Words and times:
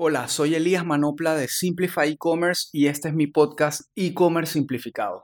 Hola, 0.00 0.28
soy 0.28 0.54
Elías 0.54 0.86
Manopla 0.86 1.34
de 1.34 1.48
Simplify 1.48 2.12
E-Commerce 2.12 2.68
y 2.72 2.86
este 2.86 3.08
es 3.08 3.14
mi 3.14 3.26
podcast 3.26 3.80
E-Commerce 3.96 4.52
Simplificado. 4.52 5.22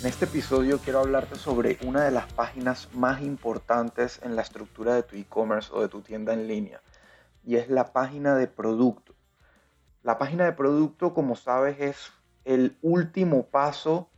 En 0.00 0.06
este 0.06 0.24
episodio 0.24 0.78
quiero 0.78 1.00
hablarte 1.00 1.36
sobre 1.36 1.76
una 1.84 2.02
de 2.02 2.12
las 2.12 2.32
páginas 2.32 2.88
más 2.94 3.20
importantes 3.20 4.20
en 4.22 4.36
la 4.36 4.40
estructura 4.40 4.94
de 4.94 5.02
tu 5.02 5.16
e-commerce 5.16 5.68
o 5.74 5.82
de 5.82 5.88
tu 5.88 6.00
tienda 6.00 6.32
en 6.32 6.48
línea 6.48 6.80
y 7.48 7.56
es 7.56 7.70
la 7.70 7.92
página 7.92 8.34
de 8.34 8.46
producto. 8.46 9.07
La 10.08 10.16
página 10.16 10.46
de 10.46 10.54
producto, 10.54 11.12
como 11.12 11.36
sabes, 11.36 11.78
es 11.80 12.14
el 12.46 12.78
último 12.80 13.50
paso 13.50 14.08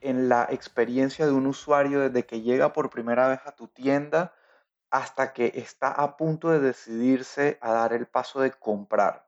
en 0.00 0.28
la 0.28 0.46
experiencia 0.48 1.26
de 1.26 1.32
un 1.32 1.48
usuario 1.48 1.98
desde 1.98 2.24
que 2.24 2.42
llega 2.42 2.72
por 2.72 2.88
primera 2.88 3.26
vez 3.26 3.40
a 3.44 3.56
tu 3.56 3.66
tienda 3.66 4.32
hasta 4.92 5.32
que 5.32 5.50
está 5.56 5.90
a 5.90 6.16
punto 6.16 6.50
de 6.50 6.60
decidirse 6.60 7.58
a 7.60 7.72
dar 7.72 7.92
el 7.94 8.06
paso 8.06 8.40
de 8.40 8.52
comprar 8.52 9.26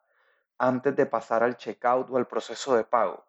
antes 0.59 0.95
de 0.95 1.07
pasar 1.07 1.43
al 1.43 1.57
checkout 1.57 2.09
o 2.09 2.17
al 2.19 2.29
proceso 2.29 2.77
de 2.77 2.85
pago. 2.85 3.27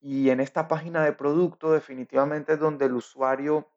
Y 0.00 0.30
en 0.30 0.38
esta 0.38 0.68
página 0.68 1.04
de 1.04 1.14
producto 1.14 1.72
definitivamente 1.72 2.52
es 2.52 2.60
donde 2.60 2.84
el 2.84 2.92
usuario 2.92 3.68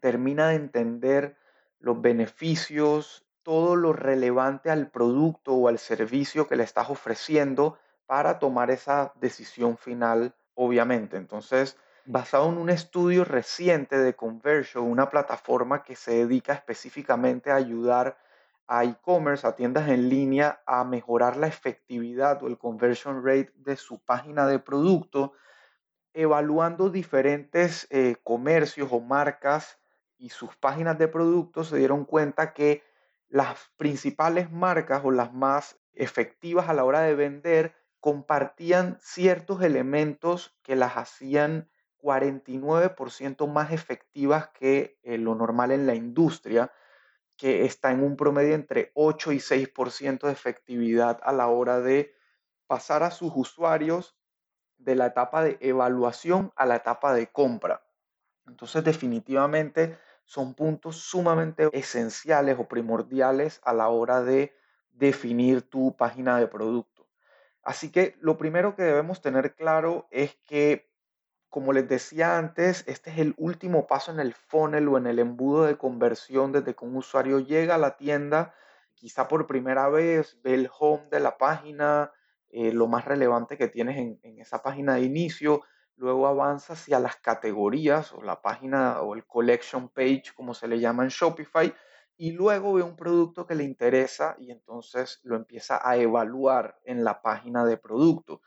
termina 0.00 0.48
de 0.48 0.54
entender 0.54 1.36
los 1.78 2.00
beneficios, 2.00 3.26
todo 3.42 3.76
lo 3.76 3.92
relevante 3.92 4.70
al 4.70 4.90
producto 4.90 5.52
o 5.52 5.68
al 5.68 5.78
servicio 5.78 6.48
que 6.48 6.56
le 6.56 6.64
estás 6.64 6.88
ofreciendo 6.88 7.78
para 8.08 8.38
tomar 8.38 8.70
esa 8.70 9.12
decisión 9.20 9.76
final, 9.76 10.34
obviamente. 10.54 11.18
Entonces, 11.18 11.76
basado 12.06 12.48
en 12.48 12.56
un 12.56 12.70
estudio 12.70 13.22
reciente 13.26 13.98
de 13.98 14.14
Conversion, 14.14 14.82
una 14.84 15.10
plataforma 15.10 15.82
que 15.82 15.94
se 15.94 16.12
dedica 16.24 16.54
específicamente 16.54 17.50
a 17.50 17.56
ayudar 17.56 18.16
a 18.66 18.84
e-commerce, 18.84 19.46
a 19.46 19.54
tiendas 19.54 19.90
en 19.90 20.08
línea, 20.08 20.62
a 20.64 20.84
mejorar 20.84 21.36
la 21.36 21.48
efectividad 21.48 22.42
o 22.42 22.46
el 22.46 22.56
conversion 22.56 23.22
rate 23.24 23.52
de 23.56 23.76
su 23.76 23.98
página 23.98 24.46
de 24.46 24.58
producto, 24.58 25.34
evaluando 26.14 26.88
diferentes 26.88 27.86
eh, 27.90 28.16
comercios 28.24 28.88
o 28.90 29.00
marcas 29.00 29.78
y 30.16 30.30
sus 30.30 30.56
páginas 30.56 30.98
de 30.98 31.08
producto, 31.08 31.62
se 31.62 31.76
dieron 31.76 32.06
cuenta 32.06 32.54
que 32.54 32.82
las 33.28 33.70
principales 33.76 34.50
marcas 34.50 35.02
o 35.04 35.10
las 35.10 35.32
más 35.34 35.78
efectivas 35.92 36.70
a 36.70 36.74
la 36.74 36.84
hora 36.84 37.00
de 37.00 37.14
vender 37.14 37.74
compartían 38.00 38.98
ciertos 39.00 39.62
elementos 39.62 40.56
que 40.62 40.76
las 40.76 40.96
hacían 40.96 41.68
49% 41.98 43.46
más 43.48 43.72
efectivas 43.72 44.48
que 44.48 44.98
eh, 45.02 45.18
lo 45.18 45.34
normal 45.34 45.72
en 45.72 45.86
la 45.86 45.94
industria, 45.94 46.72
que 47.36 47.64
está 47.64 47.90
en 47.90 48.02
un 48.02 48.16
promedio 48.16 48.54
entre 48.54 48.92
8 48.94 49.32
y 49.32 49.40
6% 49.40 50.26
de 50.26 50.32
efectividad 50.32 51.20
a 51.22 51.32
la 51.32 51.48
hora 51.48 51.80
de 51.80 52.14
pasar 52.66 53.02
a 53.02 53.10
sus 53.10 53.32
usuarios 53.34 54.16
de 54.76 54.94
la 54.94 55.06
etapa 55.06 55.42
de 55.42 55.58
evaluación 55.60 56.52
a 56.56 56.66
la 56.66 56.76
etapa 56.76 57.12
de 57.12 57.28
compra. 57.28 57.82
Entonces 58.46 58.82
definitivamente 58.84 59.98
son 60.24 60.54
puntos 60.54 60.96
sumamente 60.96 61.68
esenciales 61.72 62.58
o 62.58 62.68
primordiales 62.68 63.60
a 63.64 63.72
la 63.72 63.88
hora 63.88 64.22
de 64.22 64.54
definir 64.90 65.62
tu 65.62 65.96
página 65.96 66.38
de 66.38 66.48
producto. 66.48 66.97
Así 67.68 67.92
que 67.92 68.16
lo 68.22 68.38
primero 68.38 68.74
que 68.74 68.82
debemos 68.82 69.20
tener 69.20 69.54
claro 69.54 70.08
es 70.10 70.34
que, 70.46 70.90
como 71.50 71.74
les 71.74 71.86
decía 71.86 72.38
antes, 72.38 72.82
este 72.86 73.10
es 73.10 73.18
el 73.18 73.34
último 73.36 73.86
paso 73.86 74.10
en 74.10 74.20
el 74.20 74.32
funnel 74.32 74.88
o 74.88 74.96
en 74.96 75.06
el 75.06 75.18
embudo 75.18 75.64
de 75.64 75.76
conversión 75.76 76.50
desde 76.50 76.74
que 76.74 76.86
un 76.86 76.96
usuario 76.96 77.40
llega 77.40 77.74
a 77.74 77.78
la 77.78 77.98
tienda, 77.98 78.54
quizá 78.94 79.28
por 79.28 79.46
primera 79.46 79.90
vez, 79.90 80.40
ve 80.42 80.54
el 80.54 80.70
home 80.78 81.08
de 81.10 81.20
la 81.20 81.36
página, 81.36 82.10
eh, 82.48 82.72
lo 82.72 82.86
más 82.86 83.04
relevante 83.04 83.58
que 83.58 83.68
tienes 83.68 83.98
en, 83.98 84.18
en 84.22 84.40
esa 84.40 84.62
página 84.62 84.94
de 84.94 85.02
inicio, 85.02 85.60
luego 85.96 86.26
avanza 86.26 86.72
hacia 86.72 86.98
las 86.98 87.16
categorías 87.16 88.14
o 88.14 88.22
la 88.22 88.40
página 88.40 89.02
o 89.02 89.14
el 89.14 89.26
collection 89.26 89.90
page, 89.90 90.32
como 90.34 90.54
se 90.54 90.68
le 90.68 90.80
llama 90.80 91.02
en 91.02 91.10
Shopify, 91.10 91.74
y 92.18 92.32
luego 92.32 92.74
ve 92.74 92.82
un 92.82 92.96
producto 92.96 93.46
que 93.46 93.54
le 93.54 93.62
interesa 93.62 94.34
y 94.40 94.50
entonces 94.50 95.20
lo 95.22 95.36
empieza 95.36 95.80
a 95.88 95.96
evaluar 95.96 96.80
en 96.84 97.04
la 97.04 97.22
página 97.22 97.64
de 97.64 97.76
producto. 97.76 98.42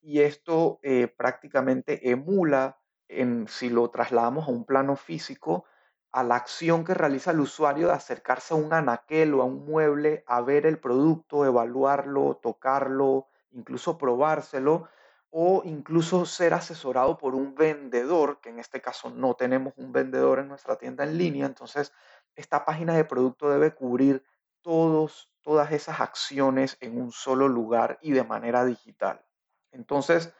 Y 0.00 0.20
esto 0.20 0.78
eh, 0.82 1.08
prácticamente 1.08 2.10
emula, 2.10 2.78
en, 3.08 3.48
si 3.48 3.70
lo 3.70 3.90
trasladamos 3.90 4.46
a 4.46 4.52
un 4.52 4.64
plano 4.64 4.94
físico, 4.94 5.64
a 6.12 6.22
la 6.22 6.36
acción 6.36 6.84
que 6.84 6.94
realiza 6.94 7.32
el 7.32 7.40
usuario 7.40 7.88
de 7.88 7.94
acercarse 7.94 8.54
a 8.54 8.56
un 8.56 8.72
anaquel 8.72 9.34
o 9.34 9.42
a 9.42 9.46
un 9.46 9.66
mueble 9.66 10.22
a 10.28 10.40
ver 10.40 10.64
el 10.64 10.78
producto, 10.78 11.44
evaluarlo, 11.44 12.38
tocarlo, 12.40 13.26
incluso 13.50 13.98
probárselo 13.98 14.88
o 15.30 15.62
incluso 15.64 16.24
ser 16.24 16.54
asesorado 16.54 17.18
por 17.18 17.34
un 17.34 17.54
vendedor, 17.54 18.40
que 18.40 18.48
en 18.48 18.58
este 18.58 18.80
caso 18.80 19.10
no 19.10 19.34
tenemos 19.34 19.74
un 19.76 19.92
vendedor 19.92 20.38
en 20.38 20.48
nuestra 20.48 20.76
tienda 20.76 21.04
en 21.04 21.18
línea, 21.18 21.46
entonces 21.46 21.92
esta 22.38 22.64
página 22.64 22.96
de 22.96 23.04
producto 23.04 23.50
debe 23.50 23.74
cubrir 23.74 24.24
todos, 24.62 25.28
todas 25.42 25.72
esas 25.72 26.00
acciones 26.00 26.76
en 26.80 27.00
un 27.00 27.10
solo 27.10 27.48
lugar 27.48 27.98
y 28.00 28.12
de 28.12 28.22
manera 28.22 28.64
digital. 28.64 29.24
Entonces, 29.72 30.32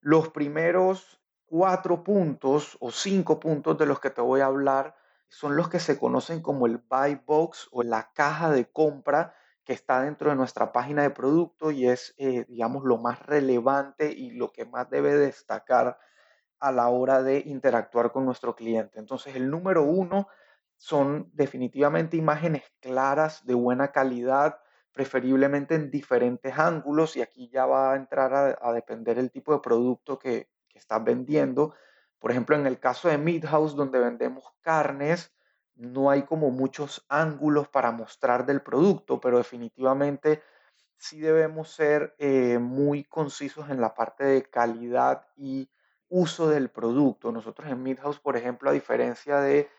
los 0.00 0.30
primeros 0.30 1.20
cuatro 1.44 2.02
puntos 2.02 2.78
o 2.80 2.90
cinco 2.90 3.38
puntos 3.38 3.76
de 3.76 3.84
los 3.84 4.00
que 4.00 4.08
te 4.08 4.22
voy 4.22 4.40
a 4.40 4.46
hablar 4.46 4.96
son 5.28 5.54
los 5.54 5.68
que 5.68 5.80
se 5.80 5.98
conocen 5.98 6.40
como 6.40 6.66
el 6.66 6.78
buy 6.78 7.20
box 7.26 7.68
o 7.72 7.82
la 7.82 8.10
caja 8.14 8.50
de 8.50 8.64
compra 8.64 9.34
que 9.64 9.74
está 9.74 10.00
dentro 10.00 10.30
de 10.30 10.36
nuestra 10.36 10.72
página 10.72 11.02
de 11.02 11.10
producto 11.10 11.70
y 11.70 11.86
es, 11.86 12.14
eh, 12.16 12.46
digamos, 12.48 12.84
lo 12.84 12.96
más 12.96 13.20
relevante 13.26 14.10
y 14.10 14.30
lo 14.30 14.50
que 14.50 14.64
más 14.64 14.88
debe 14.88 15.14
destacar 15.14 15.98
a 16.58 16.72
la 16.72 16.88
hora 16.88 17.22
de 17.22 17.42
interactuar 17.44 18.12
con 18.12 18.24
nuestro 18.24 18.54
cliente. 18.56 18.98
Entonces, 18.98 19.36
el 19.36 19.50
número 19.50 19.82
uno 19.82 20.28
son 20.84 21.30
definitivamente 21.32 22.18
imágenes 22.18 22.62
claras, 22.78 23.46
de 23.46 23.54
buena 23.54 23.90
calidad, 23.90 24.60
preferiblemente 24.92 25.74
en 25.76 25.90
diferentes 25.90 26.58
ángulos 26.58 27.16
y 27.16 27.22
aquí 27.22 27.48
ya 27.48 27.64
va 27.64 27.94
a 27.94 27.96
entrar 27.96 28.58
a, 28.60 28.72
depender 28.74 29.16
el 29.18 29.30
tipo 29.30 29.54
de 29.54 29.60
producto 29.60 30.18
que, 30.18 30.50
estás 30.74 31.02
vendiendo. 31.02 31.74
Por 32.18 32.32
ejemplo, 32.32 32.54
en 32.54 32.66
el 32.66 32.78
caso 32.80 33.08
de 33.08 33.16
Midhouse, 33.16 33.76
donde 33.76 33.98
vendemos 33.98 34.44
carnes, 34.60 35.32
no 35.74 36.10
hay 36.10 36.24
como 36.24 36.50
muchos 36.50 37.06
ángulos 37.08 37.68
para 37.68 37.90
mostrar 37.90 38.44
del 38.44 38.60
producto, 38.60 39.20
pero 39.20 39.38
definitivamente 39.38 40.42
sí 40.98 41.18
debemos 41.18 41.70
ser 41.70 42.14
eh, 42.18 42.58
muy 42.58 43.04
concisos 43.04 43.70
en 43.70 43.80
la 43.80 43.94
parte 43.94 44.24
de 44.24 44.42
calidad 44.42 45.26
y 45.36 45.70
uso 46.08 46.50
del 46.50 46.68
producto. 46.68 47.32
Nosotros 47.32 47.70
en 47.70 47.82
Midhouse, 47.82 48.18
por 48.18 48.36
ejemplo, 48.36 48.68
a 48.68 48.74
diferencia 48.74 49.40
de 49.40 49.70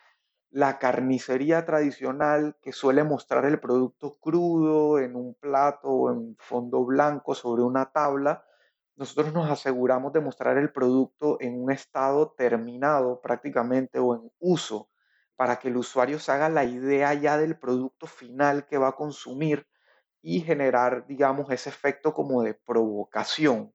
la 0.55 0.79
carnicería 0.79 1.65
tradicional 1.65 2.55
que 2.61 2.71
suele 2.71 3.03
mostrar 3.03 3.43
el 3.43 3.59
producto 3.59 4.17
crudo 4.21 4.99
en 4.99 5.17
un 5.17 5.33
plato 5.33 5.89
o 5.89 6.13
en 6.13 6.37
fondo 6.39 6.85
blanco 6.85 7.35
sobre 7.35 7.61
una 7.61 7.91
tabla, 7.91 8.45
nosotros 8.95 9.33
nos 9.33 9.51
aseguramos 9.51 10.13
de 10.13 10.21
mostrar 10.21 10.57
el 10.57 10.71
producto 10.71 11.35
en 11.41 11.61
un 11.61 11.71
estado 11.73 12.31
terminado 12.37 13.19
prácticamente 13.19 13.99
o 13.99 14.15
en 14.15 14.31
uso 14.39 14.89
para 15.35 15.57
que 15.57 15.67
el 15.67 15.75
usuario 15.75 16.19
se 16.19 16.31
haga 16.31 16.47
la 16.47 16.63
idea 16.63 17.13
ya 17.15 17.37
del 17.37 17.59
producto 17.59 18.07
final 18.07 18.65
que 18.65 18.77
va 18.77 18.87
a 18.87 18.95
consumir 18.95 19.67
y 20.21 20.39
generar, 20.39 21.05
digamos, 21.05 21.51
ese 21.51 21.67
efecto 21.67 22.13
como 22.13 22.43
de 22.43 22.53
provocación. 22.53 23.73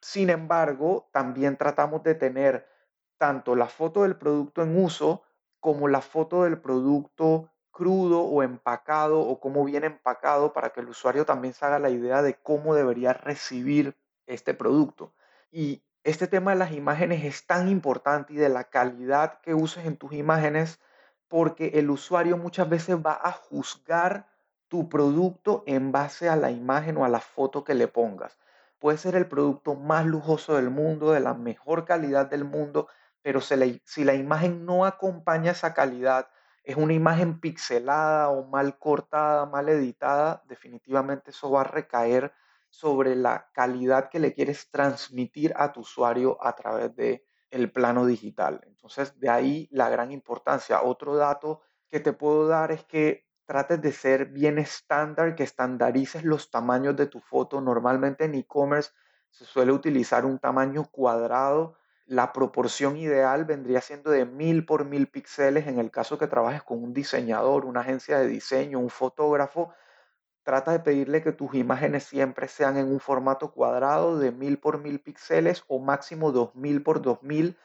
Sin 0.00 0.30
embargo, 0.30 1.10
también 1.12 1.58
tratamos 1.58 2.02
de 2.04 2.14
tener 2.14 2.66
tanto 3.18 3.54
la 3.54 3.66
foto 3.68 4.04
del 4.04 4.16
producto 4.16 4.62
en 4.62 4.82
uso 4.82 5.24
como 5.62 5.86
la 5.86 6.00
foto 6.00 6.42
del 6.42 6.60
producto 6.60 7.48
crudo 7.70 8.22
o 8.22 8.42
empacado 8.42 9.20
o 9.20 9.38
cómo 9.38 9.64
viene 9.64 9.86
empacado 9.86 10.52
para 10.52 10.70
que 10.70 10.80
el 10.80 10.88
usuario 10.88 11.24
también 11.24 11.54
se 11.54 11.64
haga 11.64 11.78
la 11.78 11.88
idea 11.88 12.20
de 12.20 12.34
cómo 12.34 12.74
debería 12.74 13.12
recibir 13.12 13.96
este 14.26 14.54
producto. 14.54 15.14
Y 15.52 15.84
este 16.02 16.26
tema 16.26 16.50
de 16.50 16.58
las 16.58 16.72
imágenes 16.72 17.24
es 17.24 17.46
tan 17.46 17.68
importante 17.68 18.32
y 18.32 18.36
de 18.36 18.48
la 18.48 18.64
calidad 18.64 19.40
que 19.40 19.54
uses 19.54 19.86
en 19.86 19.96
tus 19.96 20.12
imágenes 20.14 20.80
porque 21.28 21.68
el 21.74 21.90
usuario 21.90 22.36
muchas 22.36 22.68
veces 22.68 22.96
va 22.96 23.16
a 23.22 23.30
juzgar 23.30 24.26
tu 24.66 24.88
producto 24.88 25.62
en 25.68 25.92
base 25.92 26.28
a 26.28 26.34
la 26.34 26.50
imagen 26.50 26.96
o 26.96 27.04
a 27.04 27.08
la 27.08 27.20
foto 27.20 27.62
que 27.62 27.74
le 27.74 27.86
pongas. 27.86 28.36
Puede 28.80 28.98
ser 28.98 29.14
el 29.14 29.28
producto 29.28 29.76
más 29.76 30.06
lujoso 30.06 30.56
del 30.56 30.70
mundo, 30.70 31.12
de 31.12 31.20
la 31.20 31.34
mejor 31.34 31.84
calidad 31.84 32.26
del 32.26 32.44
mundo, 32.44 32.88
pero 33.22 33.40
si 33.40 34.04
la, 34.04 34.14
imagen 34.14 34.66
no 34.66 34.84
acompaña 34.84 35.52
esa 35.52 35.74
calidad, 35.74 36.28
es 36.64 36.76
una 36.76 36.92
imagen 36.92 37.40
pixelada 37.40 38.28
o 38.28 38.46
mal 38.46 38.78
cortada, 38.78 39.46
mal 39.46 39.68
editada, 39.68 40.42
definitivamente 40.46 41.30
eso 41.30 41.50
va 41.50 41.62
a 41.62 41.64
recaer 41.64 42.32
sobre 42.68 43.16
la 43.16 43.50
calidad 43.52 44.08
que 44.08 44.18
le 44.18 44.32
quieres 44.32 44.70
transmitir 44.70 45.52
a 45.56 45.72
tu 45.72 45.80
usuario 45.80 46.38
a 46.44 46.54
través 46.54 46.94
de 46.96 47.26
el 47.50 47.70
plano 47.70 48.06
digital. 48.06 48.60
Entonces, 48.66 49.18
de 49.20 49.28
ahí 49.28 49.68
la 49.70 49.90
gran 49.90 50.10
importancia. 50.10 50.82
Otro 50.82 51.16
dato 51.16 51.60
que 51.88 52.00
te 52.00 52.12
puedo 52.12 52.48
dar 52.48 52.72
es 52.72 52.84
que 52.84 53.26
trates 53.44 53.82
de 53.82 53.92
ser 53.92 54.26
bien 54.26 54.58
estándar, 54.58 55.34
que 55.34 55.42
estandarices 55.42 56.24
los 56.24 56.50
tamaños 56.50 56.96
de 56.96 57.06
tu 57.06 57.20
foto. 57.20 57.60
Normalmente 57.60 58.24
en 58.24 58.34
e-commerce 58.34 58.92
se 59.30 59.44
suele 59.44 59.72
utilizar 59.72 60.24
un 60.24 60.38
tamaño 60.38 60.88
cuadrado. 60.90 61.76
La 62.12 62.32
proporción 62.32 62.96
ideal 62.96 63.44
vendría 63.44 63.80
siendo 63.80 64.10
de 64.10 64.24
mil 64.24 64.66
por 64.66 64.84
mil 64.84 65.08
píxeles 65.08 65.66
en 65.66 65.78
el 65.78 65.90
caso 65.90 66.18
que 66.18 66.26
trabajes 66.28 66.62
con 66.62 66.82
un 66.82 66.92
diseñador, 66.92 67.64
una 67.64 67.80
agencia 67.80 68.18
de 68.18 68.28
diseño, 68.28 68.78
un 68.78 68.90
fotógrafo 68.90 69.74
Trata 70.44 70.72
de 70.72 70.80
pedirle 70.80 71.22
que 71.22 71.32
tus 71.32 71.54
imágenes 71.54 72.02
siempre 72.04 72.48
sean 72.48 72.76
en 72.76 72.88
un 72.88 72.98
formato 72.98 73.52
cuadrado 73.52 74.18
de 74.18 74.32
1000 74.32 74.58
por 74.58 74.78
1000 74.78 75.00
píxeles 75.00 75.64
o 75.68 75.78
máximo 75.78 76.32
2000 76.32 76.82
por 76.82 77.00
2000 77.00 77.56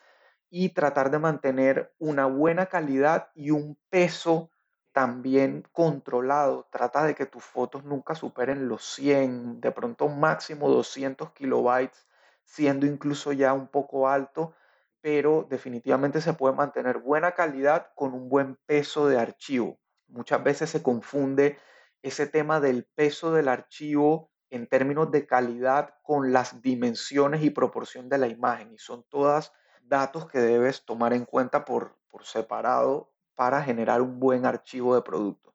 y 0.52 0.70
tratar 0.70 1.10
de 1.10 1.20
mantener 1.20 1.96
una 2.00 2.28
buena 2.28 2.68
calidad 2.68 3.30
y 3.34 3.50
un 3.52 3.78
peso 3.90 4.52
también 4.92 5.64
controlado. 5.72 6.68
Trata 6.72 7.04
de 7.04 7.16
que 7.16 7.26
tus 7.26 7.44
fotos 7.44 7.84
nunca 7.84 8.14
superen 8.14 8.68
los 8.70 8.86
100, 8.94 9.60
de 9.60 9.72
pronto 9.72 10.08
máximo 10.08 10.70
200 10.70 11.32
kilobytes, 11.32 12.08
siendo 12.48 12.86
incluso 12.86 13.34
ya 13.34 13.54
un 13.54 13.68
poco 13.68 14.08
alto, 14.08 14.56
pero 15.02 15.46
definitivamente 15.50 16.22
se 16.22 16.34
puede 16.34 16.56
mantener 16.56 17.00
buena 17.00 17.34
calidad 17.34 17.92
con 17.94 18.14
un 18.14 18.30
buen 18.30 18.56
peso 18.66 19.08
de 19.08 19.20
archivo. 19.20 19.78
Muchas 20.08 20.42
veces 20.44 20.70
se 20.70 20.82
confunde 20.82 21.60
ese 22.02 22.26
tema 22.26 22.60
del 22.62 22.86
peso 22.86 23.34
del 23.34 23.50
archivo 23.50 24.32
en 24.50 24.66
términos 24.66 25.12
de 25.12 25.28
calidad 25.28 25.96
con 26.02 26.32
las 26.32 26.62
dimensiones 26.62 27.44
y 27.44 27.50
proporción 27.50 28.08
de 28.08 28.18
la 28.18 28.28
imagen. 28.28 28.72
Y 28.72 28.78
son 28.78 29.04
todas 29.10 29.52
datos 29.84 30.28
que 30.28 30.40
debes 30.40 30.86
tomar 30.86 31.14
en 31.14 31.26
cuenta 31.26 31.66
por, 31.66 31.98
por 32.08 32.26
separado 32.26 33.12
para 33.36 33.62
generar 33.62 34.02
un 34.02 34.20
buen 34.20 34.46
archivo 34.46 34.96
de 34.96 35.02
producto. 35.02 35.54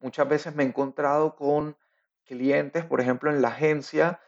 Muchas 0.00 0.28
veces 0.28 0.54
me 0.56 0.64
he 0.64 0.66
encontrado 0.66 1.36
con 1.36 1.76
clientes, 2.24 2.84
por 2.84 3.00
ejemplo, 3.00 3.30
en 3.30 3.40
la 3.40 3.48
agencia, 3.48 4.20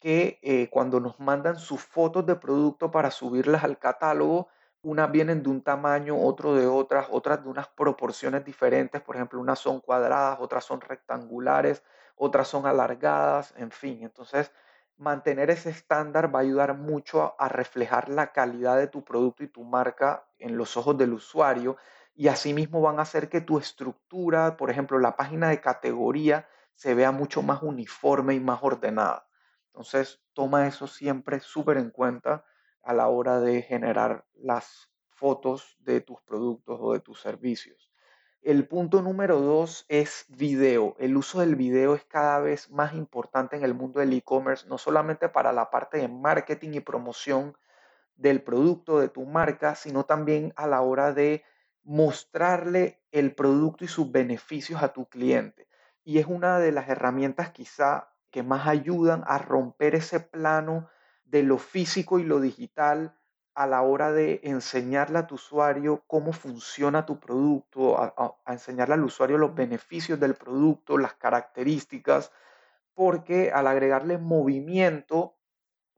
que 0.00 0.38
eh, 0.42 0.68
cuando 0.70 1.00
nos 1.00 1.18
mandan 1.20 1.56
sus 1.56 1.82
fotos 1.82 2.24
de 2.26 2.36
producto 2.36 2.90
para 2.90 3.10
subirlas 3.10 3.64
al 3.64 3.78
catálogo, 3.78 4.48
unas 4.82 5.10
vienen 5.10 5.42
de 5.42 5.50
un 5.50 5.62
tamaño, 5.62 6.16
otro 6.16 6.54
de 6.54 6.66
otras, 6.66 7.08
otras 7.10 7.42
de 7.42 7.48
unas 7.50 7.68
proporciones 7.68 8.44
diferentes, 8.44 9.02
por 9.02 9.16
ejemplo, 9.16 9.40
unas 9.40 9.58
son 9.58 9.80
cuadradas, 9.80 10.38
otras 10.40 10.64
son 10.64 10.80
rectangulares, 10.80 11.82
otras 12.16 12.48
son 12.48 12.66
alargadas, 12.66 13.54
en 13.56 13.70
fin. 13.70 14.02
Entonces, 14.02 14.52
mantener 14.98 15.50
ese 15.50 15.70
estándar 15.70 16.34
va 16.34 16.40
a 16.40 16.42
ayudar 16.42 16.74
mucho 16.74 17.34
a, 17.38 17.48
reflejar 17.48 18.08
la 18.08 18.32
calidad 18.32 18.76
de 18.76 18.88
tu 18.88 19.04
producto 19.04 19.44
y 19.44 19.48
tu 19.48 19.64
marca 19.64 20.26
en 20.38 20.56
los 20.56 20.76
ojos 20.76 20.98
del 20.98 21.12
usuario 21.12 21.76
y 22.14 22.28
asimismo 22.28 22.80
van 22.80 22.98
a 22.98 23.02
hacer 23.02 23.28
que 23.28 23.40
tu 23.40 23.58
estructura, 23.58 24.56
por 24.56 24.70
ejemplo, 24.70 24.98
la 24.98 25.16
página 25.16 25.48
de 25.50 25.60
categoría, 25.60 26.48
se 26.74 26.94
vea 26.94 27.12
mucho 27.12 27.42
más 27.42 27.62
uniforme 27.62 28.34
y 28.34 28.40
más 28.40 28.58
ordenada. 28.62 29.27
Entonces, 29.78 30.20
toma 30.32 30.66
eso 30.66 30.88
siempre 30.88 31.38
súper 31.38 31.76
en 31.76 31.90
cuenta 31.90 32.44
a 32.82 32.92
la 32.92 33.06
hora 33.06 33.38
de 33.38 33.62
generar 33.62 34.24
las 34.34 34.90
fotos 35.06 35.76
de 35.78 36.00
tus 36.00 36.20
productos 36.22 36.80
o 36.82 36.94
de 36.94 36.98
tus 36.98 37.20
servicios. 37.20 37.92
El 38.42 38.66
punto 38.66 39.02
número 39.02 39.40
dos 39.40 39.86
es 39.88 40.26
video. 40.30 40.96
El 40.98 41.16
uso 41.16 41.38
del 41.38 41.54
video 41.54 41.94
es 41.94 42.04
cada 42.06 42.40
vez 42.40 42.72
más 42.72 42.92
importante 42.94 43.54
en 43.54 43.62
el 43.62 43.72
mundo 43.72 44.00
del 44.00 44.12
e-commerce, 44.14 44.66
no 44.68 44.78
solamente 44.78 45.28
para 45.28 45.52
la 45.52 45.70
parte 45.70 45.98
de 45.98 46.08
marketing 46.08 46.70
y 46.72 46.80
promoción 46.80 47.56
del 48.16 48.42
producto, 48.42 48.98
de 48.98 49.08
tu 49.08 49.26
marca, 49.26 49.76
sino 49.76 50.04
también 50.06 50.52
a 50.56 50.66
la 50.66 50.80
hora 50.80 51.12
de 51.12 51.44
mostrarle 51.84 53.00
el 53.12 53.32
producto 53.32 53.84
y 53.84 53.88
sus 53.88 54.10
beneficios 54.10 54.82
a 54.82 54.92
tu 54.92 55.08
cliente. 55.08 55.68
Y 56.02 56.18
es 56.18 56.26
una 56.26 56.58
de 56.58 56.72
las 56.72 56.88
herramientas 56.88 57.52
quizá 57.52 58.08
que 58.30 58.42
más 58.42 58.66
ayudan 58.66 59.24
a 59.26 59.38
romper 59.38 59.94
ese 59.94 60.20
plano 60.20 60.88
de 61.24 61.42
lo 61.42 61.58
físico 61.58 62.18
y 62.18 62.24
lo 62.24 62.40
digital 62.40 63.14
a 63.58 63.66
la 63.66 63.82
hora 63.82 64.12
de 64.12 64.40
enseñarle 64.44 65.18
a 65.18 65.26
tu 65.26 65.34
usuario 65.34 66.04
cómo 66.06 66.32
funciona 66.32 67.04
tu 67.04 67.18
producto, 67.18 67.98
a, 67.98 68.36
enseñarle 68.46 68.94
al 68.94 69.02
usuario 69.02 69.36
los 69.36 69.52
beneficios 69.52 70.20
del 70.20 70.34
producto, 70.34 70.96
las 70.96 71.14
características, 71.14 72.30
porque 72.94 73.50
al 73.50 73.66
agregarle 73.66 74.16
movimiento, 74.16 75.34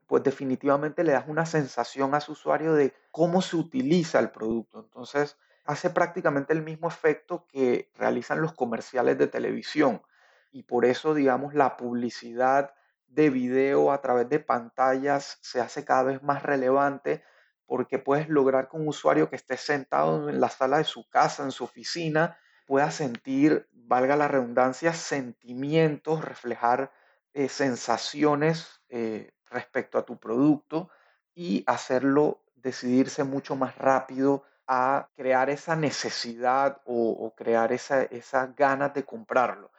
pues 0.07 0.23
definitivamente 0.23 1.03
le 1.03 1.11
das 1.11 1.25
una 1.27 1.45
sensación 1.45 2.15
a 2.15 2.19
su 2.19 2.31
usuario 2.31 2.73
de 2.73 2.95
cómo 3.11 3.43
se 3.43 3.57
utiliza 3.57 4.19
el 4.19 4.31
producto. 4.31 4.79
Entonces, 4.79 5.37
hace 5.65 5.91
prácticamente 5.91 6.53
el 6.53 6.63
mismo 6.63 6.87
efecto 6.87 7.45
que 7.47 7.91
realizan 7.95 8.41
los 8.41 8.53
comerciales 8.53 9.19
de 9.19 9.27
televisión. 9.27 10.01
Y 10.51 10.63
por 10.63 10.85
eso, 10.85 11.13
digamos, 11.13 11.53
la 11.53 11.77
publicidad 11.77 12.73
de 13.07 13.29
video 13.29 13.91
a 13.91 14.01
través 14.01 14.29
de 14.29 14.39
pantallas 14.39 15.37
se 15.41 15.59
hace 15.59 15.83
cada 15.83 16.03
vez 16.03 16.23
más 16.23 16.43
relevante 16.43 17.23
porque 17.65 17.99
puedes 17.99 18.27
lograr 18.27 18.67
que 18.69 18.75
un 18.75 18.87
usuario 18.87 19.29
que 19.29 19.37
esté 19.37 19.55
sentado 19.55 20.29
en 20.29 20.41
la 20.41 20.49
sala 20.49 20.77
de 20.77 20.83
su 20.83 21.09
casa, 21.09 21.43
en 21.43 21.51
su 21.51 21.63
oficina, 21.63 22.37
pueda 22.65 22.91
sentir, 22.91 23.67
valga 23.71 24.17
la 24.17 24.27
redundancia, 24.27 24.93
sentimientos, 24.93 26.23
reflejar 26.23 26.91
eh, 27.33 27.47
sensaciones 27.47 28.81
eh, 28.89 29.31
respecto 29.49 29.97
a 29.97 30.05
tu 30.05 30.19
producto 30.19 30.89
y 31.33 31.63
hacerlo 31.65 32.41
decidirse 32.55 33.23
mucho 33.23 33.55
más 33.55 33.77
rápido 33.77 34.43
a 34.67 35.09
crear 35.15 35.49
esa 35.49 35.75
necesidad 35.75 36.81
o, 36.85 37.33
crear 37.35 37.71
esa, 37.71 38.03
esas 38.03 38.55
ganas 38.55 38.93
de 38.93 39.03
comprarlo. 39.03 39.71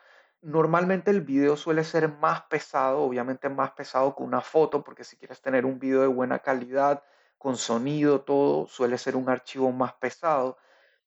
Normalmente 0.43 1.13
el 1.13 1.21
video 1.21 1.57
suele 1.57 1.85
ser 1.85 2.09
más 2.09 2.43
pesado, 2.43 2.99
obviamente 2.99 3.49
más 3.49 3.71
pesado 3.73 4.17
que 4.17 4.25
una 4.25 4.41
foto, 4.41 4.83
porque 4.83 5.05
si 5.05 5.17
quieres 5.17 5.41
tener 5.41 5.65
un 5.65 5.79
video 5.79 6.01
de 6.01 6.09
buena 6.09 6.41
calidad, 6.41 7.05
con 7.39 7.57
sonido, 7.57 8.23
todo, 8.23 8.67
suele 8.67 8.99
ser 8.99 9.15
un 9.15 9.29
archivo 9.29 9.71
más 9.71 9.93
pesado. 9.95 10.59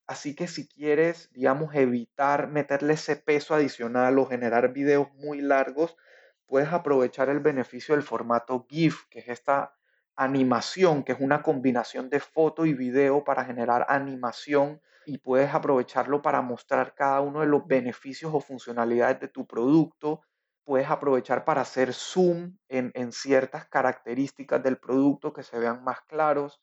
Así 0.07 0.35
que 0.35 0.47
si 0.47 0.69
quieres, 0.69 1.29
digamos, 1.33 1.75
evitar 1.75 2.47
meterle 2.47 2.93
ese 2.93 3.17
peso 3.17 3.53
adicional 3.53 4.17
o 4.19 4.25
generar 4.25 4.71
videos 4.71 5.13
muy 5.15 5.41
largos, 5.41 5.97
puedes 6.45 6.71
aprovechar 6.71 7.27
el 7.27 7.41
beneficio 7.41 7.93
del 7.93 8.03
formato 8.03 8.65
GIF, 8.69 9.05
que 9.09 9.19
es 9.19 9.27
esta 9.27 9.75
animación, 10.15 11.03
que 11.03 11.11
es 11.11 11.19
una 11.19 11.41
combinación 11.41 12.09
de 12.09 12.21
foto 12.21 12.65
y 12.65 12.73
video 12.73 13.25
para 13.25 13.43
generar 13.43 13.85
animación 13.89 14.81
y 15.05 15.17
puedes 15.17 15.53
aprovecharlo 15.53 16.21
para 16.21 16.41
mostrar 16.41 16.93
cada 16.95 17.21
uno 17.21 17.41
de 17.41 17.47
los 17.47 17.65
beneficios 17.67 18.33
o 18.33 18.39
funcionalidades 18.39 19.19
de 19.19 19.27
tu 19.27 19.45
producto. 19.45 20.21
Puedes 20.63 20.89
aprovechar 20.89 21.45
para 21.45 21.61
hacer 21.61 21.93
zoom 21.93 22.57
en, 22.67 23.11
ciertas 23.11 23.67
características 23.67 24.61
del 24.63 24.77
producto 24.77 25.33
que 25.33 25.43
se 25.43 25.59
vean 25.59 25.83
más 25.83 26.01
claros. 26.01 26.59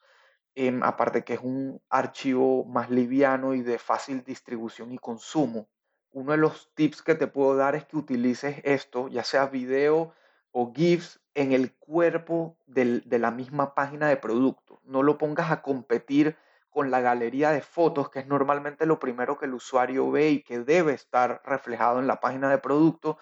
Em, 0.55 0.83
aparte 0.83 1.25
que 1.25 1.35
es 1.35 1.41
un 1.41 1.81
archivo 1.89 2.65
más 2.65 2.91
liviano 2.91 3.55
y 3.55 3.63
de 3.63 3.79
fácil 3.79 4.23
distribución 4.25 4.93
y 4.93 4.99
consumo. 4.99 5.69
Uno 6.11 6.33
de 6.33 6.39
los 6.39 6.71
tips 6.75 7.03
que 7.03 7.15
te 7.15 7.27
puedo 7.27 7.57
dar 7.57 7.75
es 7.75 7.87
que 7.87 7.97
utilices 7.97 8.61
esto, 8.65 9.09
ya 9.09 9.25
sea 9.25 9.47
video 9.47 10.13
o 10.51 10.73
GIFs, 10.75 11.21
en 11.35 11.53
el 11.53 11.75
cuerpo 11.75 12.59
de 12.67 13.19
la 13.19 13.31
misma 13.31 13.75
página 13.75 14.09
de 14.09 14.19
producto. 14.19 14.81
No 14.85 15.03
lo 15.03 15.17
pongas 15.17 15.51
a 15.51 15.63
competir 15.63 16.37
con 16.73 16.91
la 16.91 17.01
galería 17.01 17.53
de 17.53 17.61
fotos, 17.61 18.11
que 18.11 18.21
es 18.21 18.27
normalmente 18.27 18.87
lo 18.87 18.99
primero 18.99 19.39
que 19.39 19.45
el 19.45 19.55
usuario 19.55 20.11
ve 20.11 20.31
y 20.31 20.43
que 20.43 20.59
debe 20.61 20.95
estar 20.95 21.43
reflejado 21.45 22.01
en 22.01 22.07
la 22.07 22.19
página 22.19 22.51
de 22.51 22.59
producto, 22.59 23.19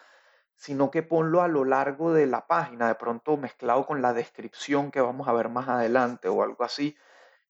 sino 0.54 0.90
que 0.90 1.02
ponlo 1.02 1.42
a 1.42 1.48
lo 1.48 1.64
largo 1.64 2.12
de 2.12 2.26
la 2.26 2.46
página, 2.46 2.86
de 2.88 2.94
pronto 2.94 3.36
mezclado 3.36 3.86
con 3.86 4.02
la 4.02 4.12
descripción 4.12 4.90
que 4.90 5.00
vamos 5.00 5.26
a 5.26 5.32
ver 5.32 5.48
más 5.48 5.68
adelante 5.68 6.28
o 6.28 6.42
algo 6.42 6.64
así. 6.64 6.96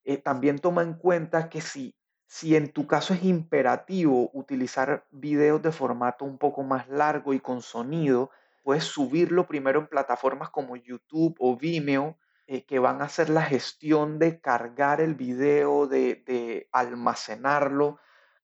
Eh, 0.03 0.17
también 0.17 0.59
toma 0.59 0.81
en 0.81 0.95
cuenta 0.95 1.49
que 1.49 1.61
si, 1.61 1.95
si 2.25 2.55
en 2.55 2.71
tu 2.73 2.87
caso 2.87 3.13
es 3.13 3.23
imperativo 3.23 4.31
utilizar 4.33 5.05
videos 5.11 5.61
de 5.61 5.71
formato 5.71 6.25
un 6.25 6.39
poco 6.39 6.63
más 6.63 6.89
largo 6.89 7.33
y 7.33 7.39
con 7.39 7.61
sonido, 7.61 8.31
puedes 8.63 8.85
subirlo 8.85 9.45
primero 9.47 9.79
en 9.79 9.87
plataformas 9.87 10.49
como 10.49 10.75
YouTube 10.75 11.35
o 11.39 11.55
Vimeo 11.55 12.17
eh, 12.51 12.65
que 12.65 12.79
van 12.79 13.01
a 13.01 13.05
hacer 13.05 13.29
la 13.29 13.43
gestión 13.43 14.19
de 14.19 14.41
cargar 14.41 14.99
el 14.99 15.15
video, 15.15 15.87
de, 15.87 16.67
almacenarlo 16.73 17.97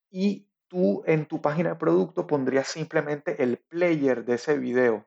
y 0.09 0.47
tú 0.69 1.03
en 1.05 1.25
tu 1.25 1.41
página 1.41 1.71
de 1.71 1.75
producto 1.75 2.25
pondrías 2.25 2.69
simplemente 2.69 3.43
el 3.43 3.57
player 3.57 4.23
de 4.23 4.35
ese 4.35 4.57
video. 4.57 5.05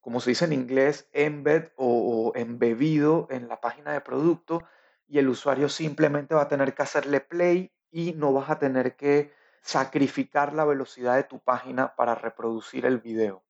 Como 0.00 0.20
se 0.20 0.30
dice 0.30 0.44
en 0.44 0.52
inglés, 0.52 1.08
embed 1.12 1.72
o, 1.74 1.88
o 2.28 2.36
embebido 2.36 3.26
en 3.32 3.48
la 3.48 3.60
página 3.60 3.92
de 3.92 4.00
producto 4.00 4.62
y 5.08 5.18
el 5.18 5.28
usuario 5.28 5.68
simplemente 5.68 6.36
va 6.36 6.42
a 6.42 6.48
tener 6.48 6.72
que 6.72 6.84
hacerle 6.84 7.20
play 7.20 7.72
y 7.90 8.12
no 8.12 8.32
vas 8.32 8.48
a 8.48 8.60
tener 8.60 8.94
que 8.94 9.32
sacrificar 9.60 10.52
la 10.52 10.64
velocidad 10.64 11.16
de 11.16 11.24
tu 11.24 11.40
página 11.40 11.96
para 11.96 12.14
reproducir 12.14 12.86
el 12.86 12.98
video. 12.98 13.42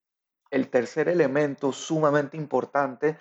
El 0.49 0.71
tercer 0.71 1.07
elemento 1.07 1.71
sumamente 1.71 2.35
importante 2.35 3.19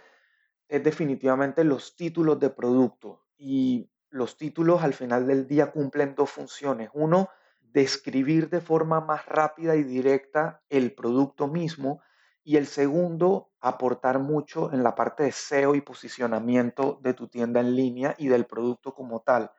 es 0.69 0.83
definitivamente 0.83 1.65
los 1.65 1.97
títulos 1.97 2.39
de 2.41 2.51
producto. 2.51 3.25
Y 3.37 3.91
los 4.11 4.37
títulos 4.37 4.83
al 4.83 4.95
final 4.95 5.27
del 5.27 5.47
día 5.47 5.71
cumplen 5.71 6.15
dos 6.15 6.31
funciones. 6.31 6.91
Uno, 6.95 7.29
describir 7.61 8.49
de 8.49 8.61
forma 8.61 9.01
más 9.01 9.27
rápida 9.27 9.77
y 9.77 9.83
directa 9.83 10.63
el 10.69 10.95
producto 10.95 11.47
mismo. 11.47 12.01
Y 12.43 12.57
el 12.57 12.67
segundo, 12.67 13.51
aportar 13.61 14.19
mucho 14.19 14.73
en 14.73 14.83
la 14.83 14.95
parte 14.95 15.25
de 15.25 15.33
SEO 15.33 15.75
y 15.75 15.81
posicionamiento 15.81 16.99
de 17.03 17.15
tu 17.15 17.29
tienda 17.29 17.61
en 17.61 17.75
línea 17.75 18.15
y 18.19 18.29
del 18.29 18.47
producto 18.47 18.95
como 18.95 19.21
tal. 19.21 19.51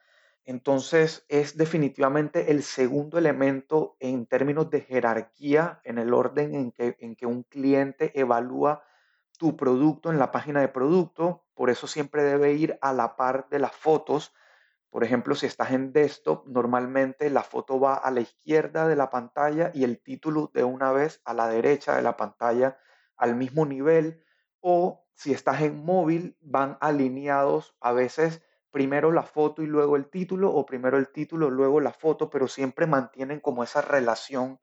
Entonces 0.46 1.26
es 1.28 1.58
definitivamente 1.58 2.52
el 2.52 2.64
segundo 2.64 3.18
elemento 3.18 3.98
en 4.00 4.26
términos 4.26 4.70
de 4.70 4.80
jerarquía, 4.80 5.82
en 5.84 5.98
el 5.98 6.14
orden 6.14 6.56
en 6.56 6.72
que, 6.72 6.96
en 7.00 7.18
que 7.18 7.26
un 7.26 7.44
cliente 7.44 8.18
evalúa 8.18 8.82
tu 9.38 9.56
producto 9.56 10.12
en 10.12 10.20
la 10.20 10.32
página 10.32 10.62
de 10.62 10.68
producto, 10.68 11.46
por 11.54 11.70
eso 11.70 11.88
siempre 11.88 12.24
debe 12.24 12.54
ir 12.54 12.78
a 12.82 12.94
la 12.94 13.16
par 13.16 13.48
de 13.50 13.60
las 13.60 13.76
fotos. 13.76 14.34
Por 14.90 15.04
ejemplo, 15.04 15.36
si 15.36 15.46
estás 15.46 15.72
en 15.72 15.94
desktop, 15.94 16.48
normalmente 16.48 17.30
la 17.30 17.44
foto 17.44 17.80
va 17.80 17.96
a 17.96 18.12
la 18.12 18.22
izquierda 18.22 18.88
de 18.88 18.96
la 18.96 19.10
pantalla 19.10 19.72
y 19.74 19.84
el 19.84 20.02
título 20.02 20.52
de 20.54 20.64
una 20.64 20.92
vez 20.92 21.22
a 21.26 21.34
la 21.34 21.48
derecha 21.48 21.96
de 21.96 22.02
la 22.02 22.18
pantalla 22.18 22.78
al 23.16 23.36
mismo 23.36 23.66
nivel. 23.66 24.24
O 24.60 25.06
si 25.14 25.34
estás 25.34 25.62
en 25.62 25.84
móvil, 25.84 26.38
van 26.42 26.78
alineados 26.82 27.76
a 27.80 27.92
veces 27.92 28.42
primero 28.72 29.12
la 29.12 29.24
foto 29.24 29.64
y 29.64 29.66
luego 29.66 29.96
el 29.96 30.10
título 30.10 30.54
o 30.54 30.66
primero 30.66 30.98
el 30.98 31.10
título, 31.10 31.50
luego 31.50 31.80
la 31.80 31.94
foto, 31.94 32.30
pero 32.30 32.48
siempre 32.48 32.86
mantienen 32.86 33.40
como 33.40 33.64
esa 33.64 33.82
relación 33.82 34.60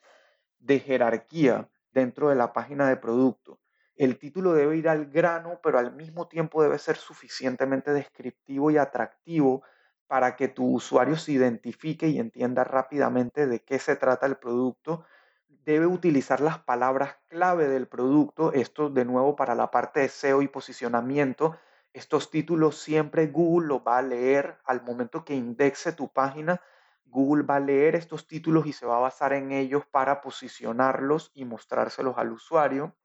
de 0.59 0.81
jerarquía 0.81 1.69
dentro 1.90 2.28
de 2.28 2.37
la 2.37 2.52
página 2.52 2.88
de 2.88 2.97
producto. 2.97 3.59
El 3.96 4.18
título 4.18 4.54
debe 4.54 4.76
ir 4.76 4.88
al 4.88 5.06
grano, 5.06 5.60
pero 5.62 5.78
al 5.78 5.94
mismo 5.94 6.26
tiempo 6.26 6.62
debe 6.62 6.78
ser 6.78 6.96
suficientemente 6.96 7.92
descriptivo 7.92 8.70
y 8.72 8.76
atractivo 8.76 9.62
para 10.08 10.34
que 10.34 10.48
tu 10.48 10.66
usuario 10.74 11.16
se 11.16 11.32
identifique 11.32 12.08
y 12.08 12.18
entienda 12.18 12.64
rápidamente 12.64 13.46
de 13.46 13.62
qué 13.62 13.78
se 13.78 13.94
trata 13.94 14.26
el 14.26 14.36
producto. 14.36 15.04
Debe 15.48 15.86
utilizar 15.86 16.40
las 16.40 16.58
palabras 16.58 17.16
clave 17.28 17.68
del 17.68 17.86
producto, 17.86 18.52
esto 18.52 18.90
de 18.90 19.04
nuevo 19.04 19.36
para 19.36 19.54
la 19.54 19.70
parte 19.70 20.00
de 20.00 20.08
SEO 20.08 20.42
y 20.42 20.48
posicionamiento. 20.48 21.56
Estos 21.92 22.30
títulos 22.30 22.80
siempre 22.80 23.28
Google 23.28 23.68
los 23.68 23.80
va 23.80 23.98
a 23.98 24.02
leer 24.02 24.58
al 24.64 24.82
momento 24.82 25.24
que 25.24 25.34
indexe 25.34 25.92
tu 25.92 26.12
página. 26.12 26.60
Google 27.04 27.44
va 27.44 27.56
a 27.56 27.60
leer 27.60 27.94
estos 27.94 28.26
títulos 28.26 28.66
y 28.66 28.72
se 28.72 28.86
va 28.86 28.96
a 28.96 29.00
basar 29.00 29.32
en 29.32 29.52
ellos 29.52 29.86
para 29.86 30.20
posicionarlos 30.20 31.30
y 31.32 31.44
mostrárselos 31.44 32.18
al 32.18 32.32
usuario. 32.32 32.96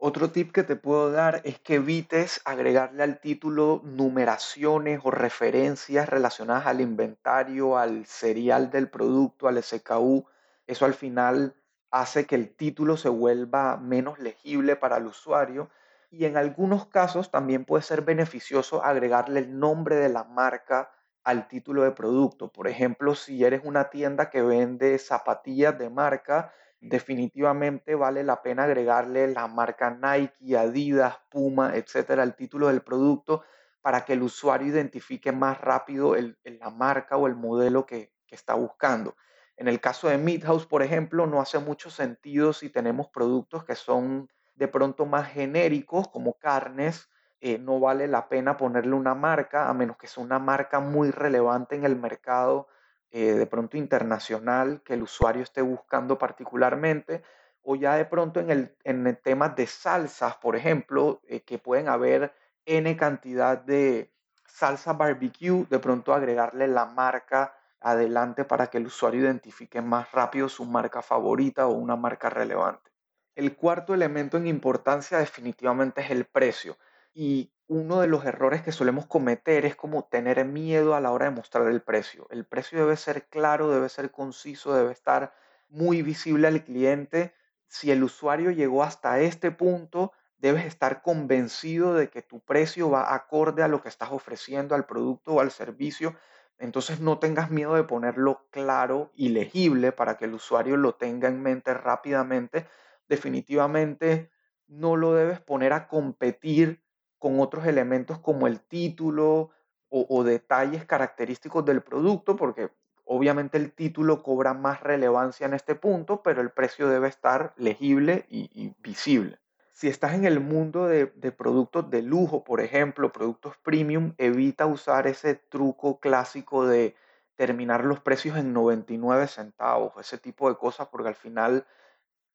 Otro 0.00 0.30
tip 0.30 0.52
que 0.52 0.62
te 0.62 0.76
puedo 0.76 1.10
dar 1.10 1.40
es 1.42 1.58
que 1.58 1.74
evites 1.74 2.40
agregarle 2.44 3.02
al 3.02 3.18
título 3.18 3.82
numeraciones 3.84 5.00
o 5.02 5.10
referencias 5.10 6.08
relacionadas 6.08 6.66
al 6.66 6.80
inventario, 6.80 7.76
al 7.76 8.06
serial 8.06 8.70
del 8.70 8.88
producto, 8.88 9.48
al 9.48 9.60
SKU. 9.60 10.24
Eso 10.68 10.84
al 10.84 10.94
final 10.94 11.56
hace 11.90 12.26
que 12.26 12.36
el 12.36 12.54
título 12.54 12.96
se 12.96 13.08
vuelva 13.08 13.76
menos 13.76 14.20
legible 14.20 14.76
para 14.76 14.98
el 14.98 15.06
usuario 15.06 15.68
y 16.12 16.26
en 16.26 16.36
algunos 16.36 16.86
casos 16.86 17.32
también 17.32 17.64
puede 17.64 17.82
ser 17.82 18.02
beneficioso 18.02 18.84
agregarle 18.84 19.40
el 19.40 19.58
nombre 19.58 19.96
de 19.96 20.10
la 20.10 20.22
marca 20.22 20.92
al 21.24 21.48
título 21.48 21.82
de 21.82 21.90
producto. 21.90 22.52
Por 22.52 22.68
ejemplo, 22.68 23.16
si 23.16 23.44
eres 23.44 23.62
una 23.64 23.90
tienda 23.90 24.30
que 24.30 24.42
vende 24.42 24.96
zapatillas 25.00 25.76
de 25.76 25.90
marca, 25.90 26.52
definitivamente 26.80 27.94
vale 27.94 28.22
la 28.22 28.42
pena 28.42 28.64
agregarle 28.64 29.28
la 29.28 29.46
marca 29.48 29.90
Nike, 29.90 30.56
Adidas, 30.56 31.18
Puma, 31.28 31.74
etcétera, 31.74 32.22
al 32.22 32.36
título 32.36 32.68
del 32.68 32.82
producto 32.82 33.42
para 33.80 34.04
que 34.04 34.12
el 34.12 34.22
usuario 34.22 34.68
identifique 34.68 35.32
más 35.32 35.60
rápido 35.60 36.14
la 36.44 36.70
marca 36.70 37.16
o 37.16 37.26
el 37.26 37.36
modelo 37.36 37.86
que, 37.86 38.12
está 38.30 38.52
buscando. 38.52 39.16
En 39.56 39.68
el 39.68 39.80
caso 39.80 40.08
de 40.08 40.18
Midhouse, 40.18 40.66
por 40.66 40.82
ejemplo, 40.82 41.26
no 41.26 41.40
hace 41.40 41.58
mucho 41.58 41.88
sentido 41.88 42.52
si 42.52 42.68
tenemos 42.68 43.08
productos 43.08 43.64
que 43.64 43.74
son 43.74 44.28
de 44.54 44.68
pronto 44.68 45.06
más 45.06 45.30
genéricos, 45.32 46.08
como 46.08 46.34
carnes, 46.34 47.08
eh, 47.40 47.56
no 47.56 47.80
vale 47.80 48.06
la 48.06 48.28
pena 48.28 48.58
ponerle 48.58 48.92
una 48.92 49.14
marca, 49.14 49.70
a 49.70 49.72
menos 49.72 49.96
que 49.96 50.08
sea 50.08 50.22
una 50.22 50.38
marca 50.38 50.78
muy 50.80 51.10
relevante 51.10 51.74
en 51.74 51.84
el 51.84 51.96
mercado 51.96 52.68
eh, 53.10 53.32
de 53.32 53.46
pronto 53.46 53.76
internacional 53.76 54.82
que 54.84 54.94
el 54.94 55.02
usuario 55.02 55.42
esté 55.42 55.62
buscando 55.62 56.18
particularmente, 56.18 57.22
o 57.62 57.76
ya 57.76 57.94
de 57.96 58.04
pronto 58.04 58.40
en 58.40 58.50
el, 58.50 58.76
en 58.84 59.06
el 59.06 59.18
tema 59.18 59.48
de 59.50 59.66
salsas, 59.66 60.36
por 60.36 60.56
ejemplo, 60.56 61.20
eh, 61.26 61.40
que 61.40 61.58
pueden 61.58 61.88
haber 61.88 62.32
N 62.66 62.96
cantidad 62.96 63.58
de 63.58 64.12
salsa 64.46 64.92
barbecue, 64.92 65.66
de 65.68 65.78
pronto 65.78 66.12
agregarle 66.12 66.68
la 66.68 66.86
marca 66.86 67.54
adelante 67.80 68.44
para 68.44 68.68
que 68.68 68.78
el 68.78 68.86
usuario 68.86 69.20
identifique 69.20 69.80
más 69.80 70.10
rápido 70.12 70.48
su 70.48 70.64
marca 70.64 71.02
favorita 71.02 71.66
o 71.66 71.72
una 71.72 71.96
marca 71.96 72.28
relevante. 72.28 72.90
El 73.34 73.54
cuarto 73.54 73.94
elemento 73.94 74.36
en 74.36 74.46
importancia 74.48 75.18
definitivamente 75.18 76.00
es 76.00 76.10
el 76.10 76.24
precio. 76.24 76.76
Y 77.14 77.52
uno 77.68 78.00
de 78.00 78.06
los 78.06 78.24
errores 78.24 78.62
que 78.62 78.72
solemos 78.72 79.06
cometer 79.06 79.66
es 79.66 79.76
como 79.76 80.04
tener 80.04 80.44
miedo 80.46 80.94
a 80.94 81.00
la 81.00 81.12
hora 81.12 81.26
de 81.26 81.32
mostrar 81.32 81.68
el 81.68 81.82
precio. 81.82 82.26
El 82.30 82.46
precio 82.46 82.78
debe 82.78 82.96
ser 82.96 83.28
claro, 83.28 83.70
debe 83.70 83.90
ser 83.90 84.10
conciso, 84.10 84.74
debe 84.74 84.90
estar 84.90 85.34
muy 85.68 86.00
visible 86.00 86.48
al 86.48 86.64
cliente. 86.64 87.34
Si 87.66 87.90
el 87.90 88.02
usuario 88.02 88.50
llegó 88.50 88.82
hasta 88.82 89.20
este 89.20 89.50
punto, 89.50 90.12
debes 90.38 90.64
estar 90.64 91.02
convencido 91.02 91.92
de 91.94 92.08
que 92.08 92.22
tu 92.22 92.40
precio 92.40 92.90
va 92.90 93.14
acorde 93.14 93.62
a 93.62 93.68
lo 93.68 93.82
que 93.82 93.90
estás 93.90 94.12
ofreciendo, 94.12 94.74
al 94.74 94.86
producto 94.86 95.34
o 95.34 95.40
al 95.40 95.50
servicio. 95.50 96.16
Entonces 96.58 97.00
no 97.00 97.18
tengas 97.18 97.50
miedo 97.50 97.74
de 97.74 97.84
ponerlo 97.84 98.46
claro 98.50 99.10
y 99.14 99.28
legible 99.28 99.92
para 99.92 100.16
que 100.16 100.24
el 100.24 100.34
usuario 100.34 100.78
lo 100.78 100.94
tenga 100.94 101.28
en 101.28 101.42
mente 101.42 101.74
rápidamente. 101.74 102.66
Definitivamente 103.08 104.30
no 104.66 104.96
lo 104.96 105.12
debes 105.14 105.40
poner 105.40 105.74
a 105.74 105.86
competir 105.86 106.82
con 107.18 107.40
otros 107.40 107.66
elementos 107.66 108.18
como 108.18 108.46
el 108.46 108.60
título 108.60 109.50
o, 109.90 110.22
detalles 110.22 110.84
característicos 110.84 111.64
del 111.64 111.80
producto, 111.80 112.36
porque 112.36 112.70
obviamente 113.04 113.56
el 113.56 113.72
título 113.72 114.22
cobra 114.22 114.52
más 114.52 114.82
relevancia 114.82 115.46
en 115.46 115.54
este 115.54 115.74
punto, 115.74 116.22
pero 116.22 116.42
el 116.42 116.50
precio 116.50 116.88
debe 116.88 117.08
estar 117.08 117.54
legible 117.56 118.26
y, 118.28 118.74
visible. 118.82 119.38
Si 119.72 119.88
estás 119.88 120.12
en 120.12 120.26
el 120.26 120.40
mundo 120.40 120.86
de, 120.86 121.06
de, 121.06 121.32
productos 121.32 121.88
de 121.88 122.02
lujo, 122.02 122.44
por 122.44 122.60
ejemplo, 122.60 123.12
productos 123.12 123.56
premium, 123.62 124.12
evita 124.18 124.66
usar 124.66 125.06
ese 125.06 125.36
truco 125.36 126.00
clásico 126.00 126.66
de 126.66 126.94
terminar 127.36 127.84
los 127.84 128.00
precios 128.00 128.36
en 128.36 128.52
99 128.52 129.28
centavos, 129.28 129.94
ese 129.98 130.18
tipo 130.18 130.50
de 130.50 130.56
cosas, 130.56 130.88
porque 130.88 131.08
al 131.08 131.14
final 131.14 131.64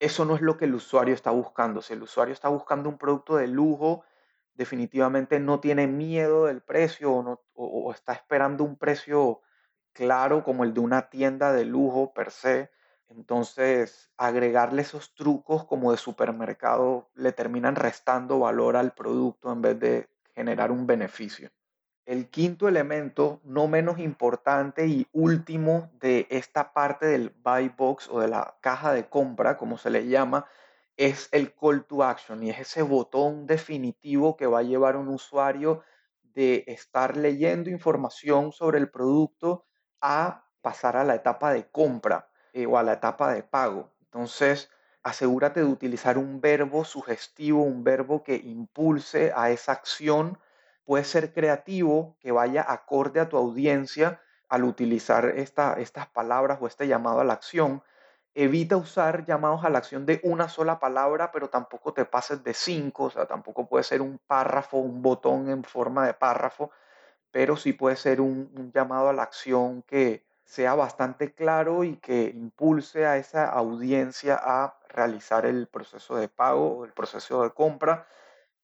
eso 0.00 0.24
no 0.24 0.34
es 0.34 0.40
lo 0.40 0.56
que 0.56 0.64
el 0.64 0.74
usuario 0.74 1.14
está 1.14 1.30
buscando. 1.30 1.82
Si 1.82 1.92
el 1.92 2.02
usuario 2.02 2.32
está 2.32 2.48
buscando 2.48 2.88
un 2.88 2.98
producto 2.98 3.36
de 3.36 3.46
lujo, 3.46 4.02
definitivamente 4.54 5.40
no 5.40 5.60
tiene 5.60 5.86
miedo 5.86 6.46
del 6.46 6.60
precio 6.60 7.40
o, 7.54 7.92
está 7.92 8.12
esperando 8.12 8.64
un 8.64 8.76
precio 8.76 9.40
claro 9.92 10.42
como 10.44 10.64
el 10.64 10.74
de 10.74 10.80
una 10.80 11.10
tienda 11.10 11.52
de 11.52 11.64
lujo 11.64 12.12
per 12.14 12.30
se. 12.30 12.70
Entonces, 13.08 14.10
agregarle 14.16 14.82
esos 14.82 15.14
trucos 15.14 15.64
como 15.64 15.92
de 15.92 15.98
supermercado 15.98 17.10
le 17.14 17.32
terminan 17.32 17.76
restando 17.76 18.40
valor 18.40 18.76
al 18.76 18.92
producto 18.92 19.52
en 19.52 19.62
vez 19.62 19.78
de 19.78 20.08
generar 20.34 20.70
un 20.72 20.86
beneficio. 20.86 21.50
El 22.06 22.28
quinto 22.28 22.68
elemento, 22.68 23.40
no 23.44 23.66
menos 23.66 23.98
importante 23.98 24.86
y 24.86 25.06
último 25.12 25.90
de 26.00 26.26
esta 26.28 26.72
parte 26.74 27.06
del 27.06 27.30
buy 27.42 27.70
box 27.70 28.08
o 28.10 28.20
de 28.20 28.28
la 28.28 28.56
caja 28.60 28.92
de 28.92 29.08
compra, 29.08 29.56
como 29.56 29.78
se 29.78 29.90
le 29.90 30.06
llama, 30.06 30.46
es 30.96 31.28
el 31.32 31.54
call 31.54 31.84
to 31.84 32.04
action 32.04 32.42
y 32.42 32.50
es 32.50 32.60
ese 32.60 32.82
botón 32.82 33.46
definitivo 33.46 34.36
que 34.36 34.46
va 34.46 34.60
a 34.60 34.62
llevar 34.62 34.94
a 34.94 34.98
un 34.98 35.08
usuario 35.08 35.82
de 36.22 36.64
estar 36.66 37.16
leyendo 37.16 37.70
información 37.70 38.52
sobre 38.52 38.78
el 38.78 38.90
producto 38.90 39.64
a 40.00 40.44
pasar 40.62 40.96
a 40.96 41.04
la 41.04 41.14
etapa 41.14 41.52
de 41.52 41.68
compra 41.70 42.28
eh, 42.52 42.66
o 42.66 42.78
a 42.78 42.82
la 42.82 42.94
etapa 42.94 43.32
de 43.32 43.42
pago. 43.42 43.92
Entonces, 44.02 44.70
asegúrate 45.02 45.60
de 45.60 45.66
utilizar 45.66 46.18
un 46.18 46.40
verbo 46.40 46.84
sugestivo, 46.84 47.62
un 47.62 47.84
verbo 47.84 48.22
que 48.22 48.36
impulse 48.36 49.32
a 49.34 49.50
esa 49.50 49.72
acción. 49.72 50.38
Puede 50.84 51.04
ser 51.04 51.32
creativo, 51.32 52.16
que 52.20 52.32
vaya 52.32 52.64
acorde 52.66 53.20
a 53.20 53.28
tu 53.28 53.36
audiencia 53.36 54.20
al 54.48 54.64
utilizar 54.64 55.26
estas 55.36 56.08
palabras 56.12 56.58
o 56.60 56.66
este 56.66 56.86
llamado 56.86 57.20
a 57.20 57.24
la 57.24 57.32
acción 57.32 57.82
Evita 58.36 58.76
usar 58.76 59.24
llamados 59.24 59.64
a 59.64 59.70
la 59.70 59.78
acción 59.78 60.06
de 60.06 60.20
una 60.24 60.48
sola 60.48 60.80
palabra, 60.80 61.30
pero 61.30 61.50
tampoco 61.50 61.94
te 61.94 62.04
pases 62.04 62.42
de 62.42 62.52
cinco, 62.52 63.04
o 63.04 63.10
sea, 63.10 63.26
tampoco 63.26 63.68
puede 63.68 63.84
ser 63.84 64.02
un 64.02 64.18
párrafo, 64.26 64.78
un 64.78 65.02
botón 65.02 65.48
en 65.48 65.62
forma 65.62 66.04
de 66.04 66.14
párrafo, 66.14 66.72
pero 67.30 67.56
sí 67.56 67.72
puede 67.72 67.96
ser 67.96 68.20
un, 68.20 68.72
llamado 68.74 69.08
a 69.08 69.12
la 69.12 69.22
acción 69.22 69.82
que 69.82 70.24
sea 70.44 70.74
bastante 70.74 71.32
claro 71.32 71.84
y 71.84 71.96
que 71.98 72.24
impulse 72.24 73.06
a 73.06 73.18
esa 73.18 73.48
audiencia 73.48 74.38
a 74.42 74.78
realizar 74.88 75.46
el 75.46 75.68
proceso 75.68 76.16
de 76.16 76.28
pago 76.28 76.78
o 76.78 76.84
el 76.84 76.92
proceso 76.92 77.42
de 77.44 77.50
compra. 77.50 78.08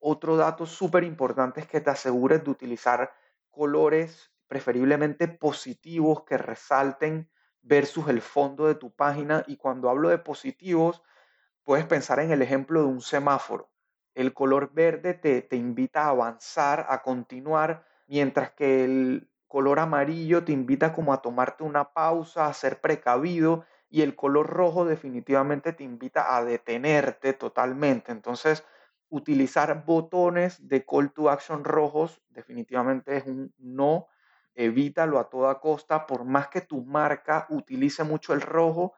Otro 0.00 0.36
dato 0.36 0.66
súper 0.66 1.04
importante 1.04 1.60
es 1.60 1.68
que 1.68 1.80
te 1.80 1.90
asegures 1.90 2.42
de 2.44 2.50
utilizar 2.50 3.12
colores 3.50 4.32
preferiblemente 4.48 5.28
positivos 5.28 6.24
que 6.24 6.38
resalten 6.38 7.30
versus 7.62 8.08
el 8.08 8.20
fondo 8.22 8.66
de 8.66 8.74
tu 8.74 8.90
página. 8.90 9.44
Y 9.46 9.56
cuando 9.56 9.90
hablo 9.90 10.08
de 10.08 10.18
positivos, 10.18 11.02
puedes 11.64 11.86
pensar 11.86 12.20
en 12.20 12.30
el 12.32 12.42
ejemplo 12.42 12.80
de 12.80 12.86
un 12.88 13.00
semáforo. 13.00 13.70
El 14.14 14.34
color 14.34 14.72
verde 14.74 15.14
te, 15.14 15.42
te 15.42 15.56
invita 15.56 16.04
a 16.04 16.10
avanzar, 16.10 16.86
a 16.88 17.02
continuar, 17.02 17.86
mientras 18.06 18.52
que 18.52 18.84
el 18.84 19.30
color 19.46 19.78
amarillo 19.80 20.44
te 20.44 20.52
invita 20.52 20.92
como 20.92 21.12
a 21.12 21.22
tomarte 21.22 21.64
una 21.64 21.92
pausa, 21.92 22.46
a 22.46 22.54
ser 22.54 22.80
precavido 22.80 23.64
y 23.88 24.02
el 24.02 24.14
color 24.14 24.46
rojo 24.48 24.84
definitivamente 24.84 25.72
te 25.72 25.84
invita 25.84 26.36
a 26.36 26.44
detenerte 26.44 27.32
totalmente. 27.32 28.12
Entonces, 28.12 28.64
utilizar 29.08 29.84
botones 29.84 30.68
de 30.68 30.84
call 30.86 31.12
to 31.12 31.30
action 31.30 31.64
rojos 31.64 32.22
definitivamente 32.30 33.16
es 33.16 33.26
un 33.26 33.52
no. 33.58 34.06
Evítalo 34.54 35.18
a 35.18 35.28
toda 35.28 35.60
costa. 35.60 36.06
Por 36.06 36.24
más 36.24 36.48
que 36.48 36.60
tu 36.60 36.82
marca 36.82 37.46
utilice 37.50 38.04
mucho 38.04 38.32
el 38.32 38.40
rojo, 38.40 38.94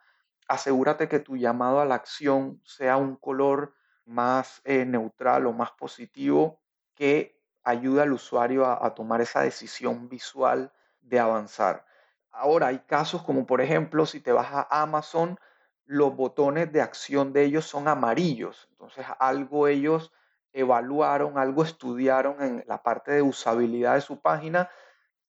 asegúrate 0.49 1.09
que 1.09 1.21
tu 1.21 1.37
llamado 1.37 1.81
a 1.81 1.85
la 1.85 1.95
acción 1.95 2.61
sea 2.65 2.97
un 2.97 3.17
color 3.17 3.75
más 4.05 4.61
eh, 4.65 4.85
neutral 4.85 5.47
o 5.47 5.53
más 5.53 5.71
positivo 5.73 6.61
que 6.95 7.41
ayude 7.63 8.03
al 8.03 8.13
usuario 8.13 8.67
a, 8.67 8.85
a 8.85 8.95
tomar 8.95 9.21
esa 9.21 9.43
decisión 9.43 10.09
visual 10.09 10.73
de 11.01 11.21
avanzar. 11.21 11.85
Ahora 12.31 12.69
hay 12.69 12.81
casos 12.81 13.23
como 13.23 13.47
por 13.47 13.61
ejemplo 13.61 14.07
si 14.07 14.21
te 14.21 14.33
vas 14.33 14.49
a 14.53 14.83
Amazon, 14.83 15.39
los 15.85 16.15
botones 16.17 16.73
de 16.73 16.81
acción 16.81 17.33
de 17.33 17.45
ellos 17.45 17.67
son 17.67 17.89
amarillos. 17.89 18.69
Entonces 18.73 19.07
algo 19.19 19.69
ellos 19.69 20.13
evaluaron, 20.53 21.39
algo 21.39 21.63
estudiaron 21.63 22.43
en 22.43 22.65
la 22.67 22.83
parte 22.83 23.13
de 23.13 23.23
usabilidad 23.23 23.95
de 23.95 24.01
su 24.01 24.21
página 24.21 24.69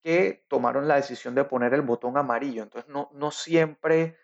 que 0.04 0.46
tomaron 0.50 0.88
la 0.88 0.96
decisión 0.96 1.34
de 1.34 1.46
poner 1.46 1.74
el 1.74 1.82
botón 1.82 2.18
amarillo. 2.18 2.64
Entonces 2.64 2.90
no, 2.92 3.10
no 3.14 3.32
siempre, 3.32 4.18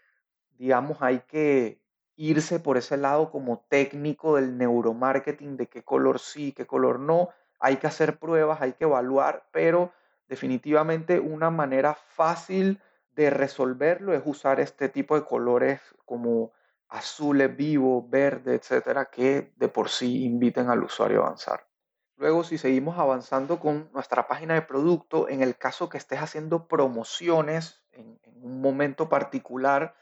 digamos, 0.58 0.98
hay 1.02 1.20
que 1.22 1.82
irse 2.18 2.60
por 2.60 2.78
ese 2.78 2.98
lado 2.98 3.32
como 3.32 3.66
técnico 3.70 4.36
del 4.36 4.58
neuromarketing, 4.58 5.56
de 5.56 5.68
qué 5.68 5.84
color 5.84 6.20
sí, 6.20 6.52
qué 6.52 6.68
color 6.68 7.00
no. 7.00 7.30
Hay 7.60 7.78
que 7.78 7.88
hacer 7.88 8.20
pruebas, 8.20 8.62
hay 8.62 8.74
que 8.74 8.84
evaluar, 8.84 9.48
pero 9.52 9.94
definitivamente 10.28 11.20
una 11.20 11.50
manera 11.50 11.96
fácil 11.96 12.82
de 13.12 13.30
resolverlo 13.30 14.14
es 14.14 14.22
usar 14.26 14.60
este 14.60 14.90
tipo 14.90 15.16
de 15.16 15.24
colores 15.24 15.80
como 16.06 16.52
azules 16.90 17.56
vivo, 17.56 18.06
verde, 18.08 18.56
etcétera, 18.56 19.06
que 19.06 19.54
de 19.56 19.70
por 19.70 19.90
sí 19.90 20.26
inviten 20.26 20.70
al 20.70 20.84
usuario 20.84 21.22
a 21.22 21.28
avanzar. 21.28 21.69
Luego, 22.20 22.44
si 22.44 22.58
seguimos 22.58 23.00
avanzando 23.00 23.62
con 23.62 23.90
nuestra 23.94 24.28
página 24.28 24.54
de 24.56 24.62
producto, 24.62 25.30
en 25.30 25.42
el 25.42 25.56
caso 25.56 25.88
que 25.88 25.98
estés 25.98 26.20
haciendo 26.20 26.68
promociones 26.68 27.82
en, 27.94 28.20
un 28.44 28.60
momento 28.60 29.08
particular, 29.08 29.96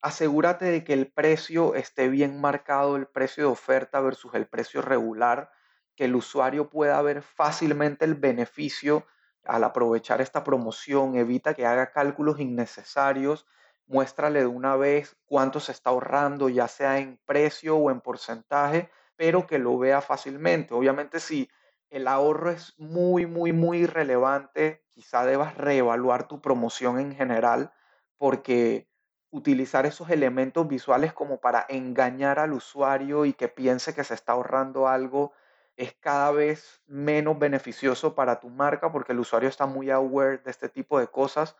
asegúrate 0.00 0.64
de 0.64 0.82
que 0.82 0.92
el 0.92 1.12
precio 1.12 1.76
esté 1.76 2.08
bien 2.08 2.40
marcado, 2.40 2.96
el 2.96 3.06
precio 3.06 3.44
de 3.44 3.50
oferta 3.52 4.00
versus 4.00 4.34
el 4.34 4.48
precio 4.48 4.82
regular, 4.82 5.52
que 5.94 6.06
el 6.06 6.16
usuario 6.16 6.68
pueda 6.68 7.00
ver 7.00 7.22
fácilmente 7.22 8.04
el 8.06 8.16
beneficio 8.16 9.06
al 9.44 9.62
aprovechar 9.62 10.20
esta 10.20 10.42
promoción, 10.42 11.14
evita 11.14 11.54
que 11.54 11.64
haga 11.64 11.92
cálculos 11.92 12.40
innecesarios, 12.40 13.46
muéstrale 13.86 14.40
de 14.40 14.46
una 14.46 14.74
vez 14.74 15.16
cuánto 15.26 15.60
se 15.60 15.70
está 15.70 15.90
ahorrando, 15.90 16.48
ya 16.48 16.66
sea 16.66 16.98
en 16.98 17.20
precio 17.24 17.76
o 17.76 17.92
en 17.92 18.00
porcentaje, 18.00 18.90
pero 19.22 19.46
que 19.46 19.60
lo 19.60 19.78
vea 19.78 20.00
fácilmente. 20.00 20.74
Obviamente 20.74 21.20
si 21.20 21.48
el 21.90 22.08
ahorro 22.08 22.50
es 22.50 22.74
muy, 22.76 23.24
muy, 23.24 23.52
muy 23.52 23.86
relevante, 23.86 24.82
quizá 24.88 25.24
debas 25.24 25.56
reevaluar 25.56 26.26
tu 26.26 26.40
promoción 26.40 26.98
en 26.98 27.14
general 27.14 27.72
porque 28.16 28.88
utilizar 29.30 29.86
esos 29.86 30.10
elementos 30.10 30.66
visuales 30.66 31.12
como 31.12 31.38
para 31.40 31.64
engañar 31.68 32.40
al 32.40 32.52
usuario 32.52 33.24
y 33.24 33.32
que 33.32 33.46
piense 33.46 33.94
que 33.94 34.02
se 34.02 34.14
está 34.14 34.32
ahorrando 34.32 34.88
algo 34.88 35.32
es 35.76 35.94
cada 35.94 36.32
vez 36.32 36.82
menos 36.86 37.38
beneficioso 37.38 38.16
para 38.16 38.40
tu 38.40 38.50
marca 38.50 38.90
porque 38.90 39.12
el 39.12 39.20
usuario 39.20 39.48
está 39.48 39.66
muy 39.66 39.88
aware 39.90 40.38
de 40.38 40.50
este 40.50 40.68
tipo 40.68 40.98
de 40.98 41.06
cosas. 41.06 41.54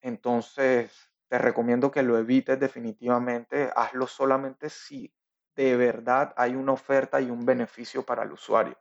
Entonces, 0.00 1.10
te 1.26 1.38
recomiendo 1.38 1.90
que 1.90 2.04
lo 2.04 2.16
evites 2.18 2.60
definitivamente. 2.60 3.72
Hazlo 3.74 4.06
solamente 4.06 4.70
si 4.70 5.12
de 5.56 5.76
verdad 5.76 6.32
hay 6.36 6.54
una 6.54 6.72
oferta 6.72 7.20
y 7.20 7.30
un 7.30 7.44
beneficio 7.44 8.04
para 8.04 8.22
el 8.22 8.32
usuario. 8.32 8.76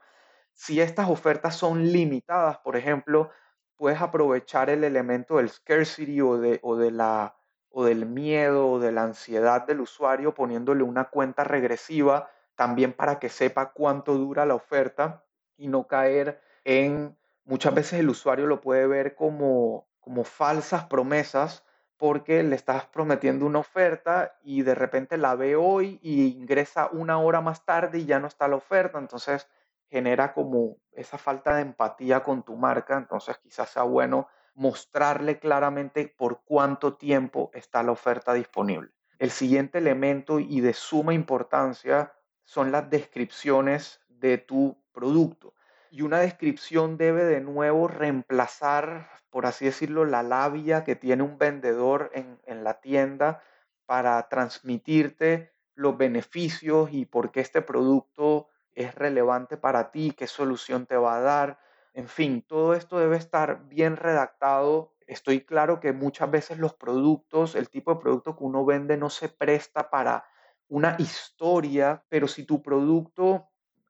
Si 0.54 0.82
estas 0.82 1.10
ofertas 1.10 1.56
son 1.56 1.92
limitadas, 1.92 2.58
por 2.60 2.76
ejemplo, 2.76 3.32
puedes 3.76 4.02
aprovechar 4.02 4.70
el 4.70 4.84
elemento 4.84 5.38
del 5.38 5.50
scarcity 5.50 6.20
o, 6.22 6.38
de, 6.38 6.60
o, 6.64 6.76
de 6.76 6.92
la, 6.92 7.36
o 7.70 7.86
del 7.86 8.06
miedo 8.06 8.68
o 8.72 8.80
de 8.80 8.92
la 8.92 9.04
ansiedad 9.04 9.66
del 9.66 9.82
usuario 9.82 10.34
poniéndole 10.34 10.84
una 10.84 11.06
cuenta 11.06 11.44
regresiva 11.44 12.30
también 12.56 12.92
para 12.92 13.20
que 13.20 13.30
sepa 13.30 13.72
cuánto 13.72 14.16
dura 14.16 14.46
la 14.46 14.56
oferta 14.56 15.24
y 15.56 15.70
no 15.70 15.88
caer 15.88 16.42
en, 16.66 17.18
muchas 17.46 17.74
veces 17.74 18.00
el 18.00 18.10
usuario 18.10 18.48
lo 18.48 18.60
puede 18.60 18.86
ver 18.86 19.16
como, 19.16 19.88
como 20.02 20.26
falsas 20.26 20.84
promesas 20.86 21.64
porque 22.00 22.42
le 22.44 22.56
estás 22.56 22.86
prometiendo 22.86 23.46
una 23.46 23.60
oferta 23.60 24.38
y 24.42 24.64
de 24.64 24.74
repente 24.74 25.18
la 25.18 25.36
ve 25.36 25.58
hoy 25.58 26.00
y 26.02 26.28
ingresa 26.28 26.90
una 26.94 27.20
hora 27.20 27.42
más 27.42 27.66
tarde 27.66 28.00
y 28.00 28.06
ya 28.06 28.20
no 28.22 28.28
está 28.28 28.48
la 28.48 28.56
oferta, 28.56 28.98
entonces 28.98 29.48
genera 29.90 30.34
como 30.34 30.78
esa 30.94 31.18
falta 31.18 31.56
de 31.56 31.62
empatía 31.62 32.24
con 32.24 32.44
tu 32.44 32.56
marca, 32.56 32.98
entonces 32.98 33.38
quizás 33.40 33.70
sea 33.70 33.84
bueno 33.84 34.30
mostrarle 34.56 35.40
claramente 35.40 36.14
por 36.18 36.42
cuánto 36.46 36.96
tiempo 36.96 37.52
está 37.54 37.84
la 37.84 37.92
oferta 37.92 38.34
disponible. 38.34 38.92
El 39.18 39.32
siguiente 39.32 39.80
elemento 39.80 40.40
y 40.40 40.62
de 40.62 40.74
suma 40.74 41.14
importancia 41.14 42.14
son 42.46 42.72
las 42.72 42.90
descripciones 42.90 44.00
de 44.08 44.38
tu 44.38 44.82
producto. 44.94 45.54
Y 45.92 46.04
una 46.04 46.20
descripción 46.20 46.98
debe 46.98 47.24
de 47.24 47.42
nuevo 47.42 47.88
reemplazar, 47.88 49.10
por 49.30 49.46
así 49.46 49.66
decirlo, 49.66 50.06
la 50.06 50.24
labia 50.24 50.84
que 50.84 50.96
tiene 50.96 51.24
un 51.24 51.38
vendedor 51.38 52.12
en, 52.14 52.40
en 52.46 52.64
la 52.64 52.80
tienda 52.80 53.42
para 53.86 54.28
transmitirte 54.30 55.52
los 55.74 55.98
beneficios 55.98 56.90
y 56.92 57.06
por 57.06 57.32
qué 57.32 57.40
este 57.40 57.62
producto 57.62 58.50
es 58.74 58.94
relevante 58.96 59.58
para 59.58 59.92
ti, 59.92 60.12
qué 60.12 60.28
solución 60.28 60.86
te 60.86 60.96
va 60.96 61.18
a 61.18 61.22
dar. 61.22 61.60
En 61.94 62.08
fin, 62.08 62.42
todo 62.42 62.74
esto 62.74 63.00
debe 63.00 63.18
estar 63.18 63.68
bien 63.68 63.96
redactado. 63.96 64.94
Estoy 65.08 65.42
claro 65.42 65.80
que 65.80 65.92
muchas 65.92 66.30
veces 66.30 66.60
los 66.60 66.74
productos, 66.74 67.56
el 67.56 67.70
tipo 67.70 67.94
de 67.94 68.00
producto 68.00 68.38
que 68.38 68.44
uno 68.44 68.64
vende 68.64 68.96
no 68.96 69.10
se 69.10 69.28
presta 69.28 69.90
para 69.90 70.26
una 70.68 70.96
historia, 71.00 72.04
pero 72.10 72.28
si 72.28 72.44
tu 72.44 72.62
producto 72.62 73.50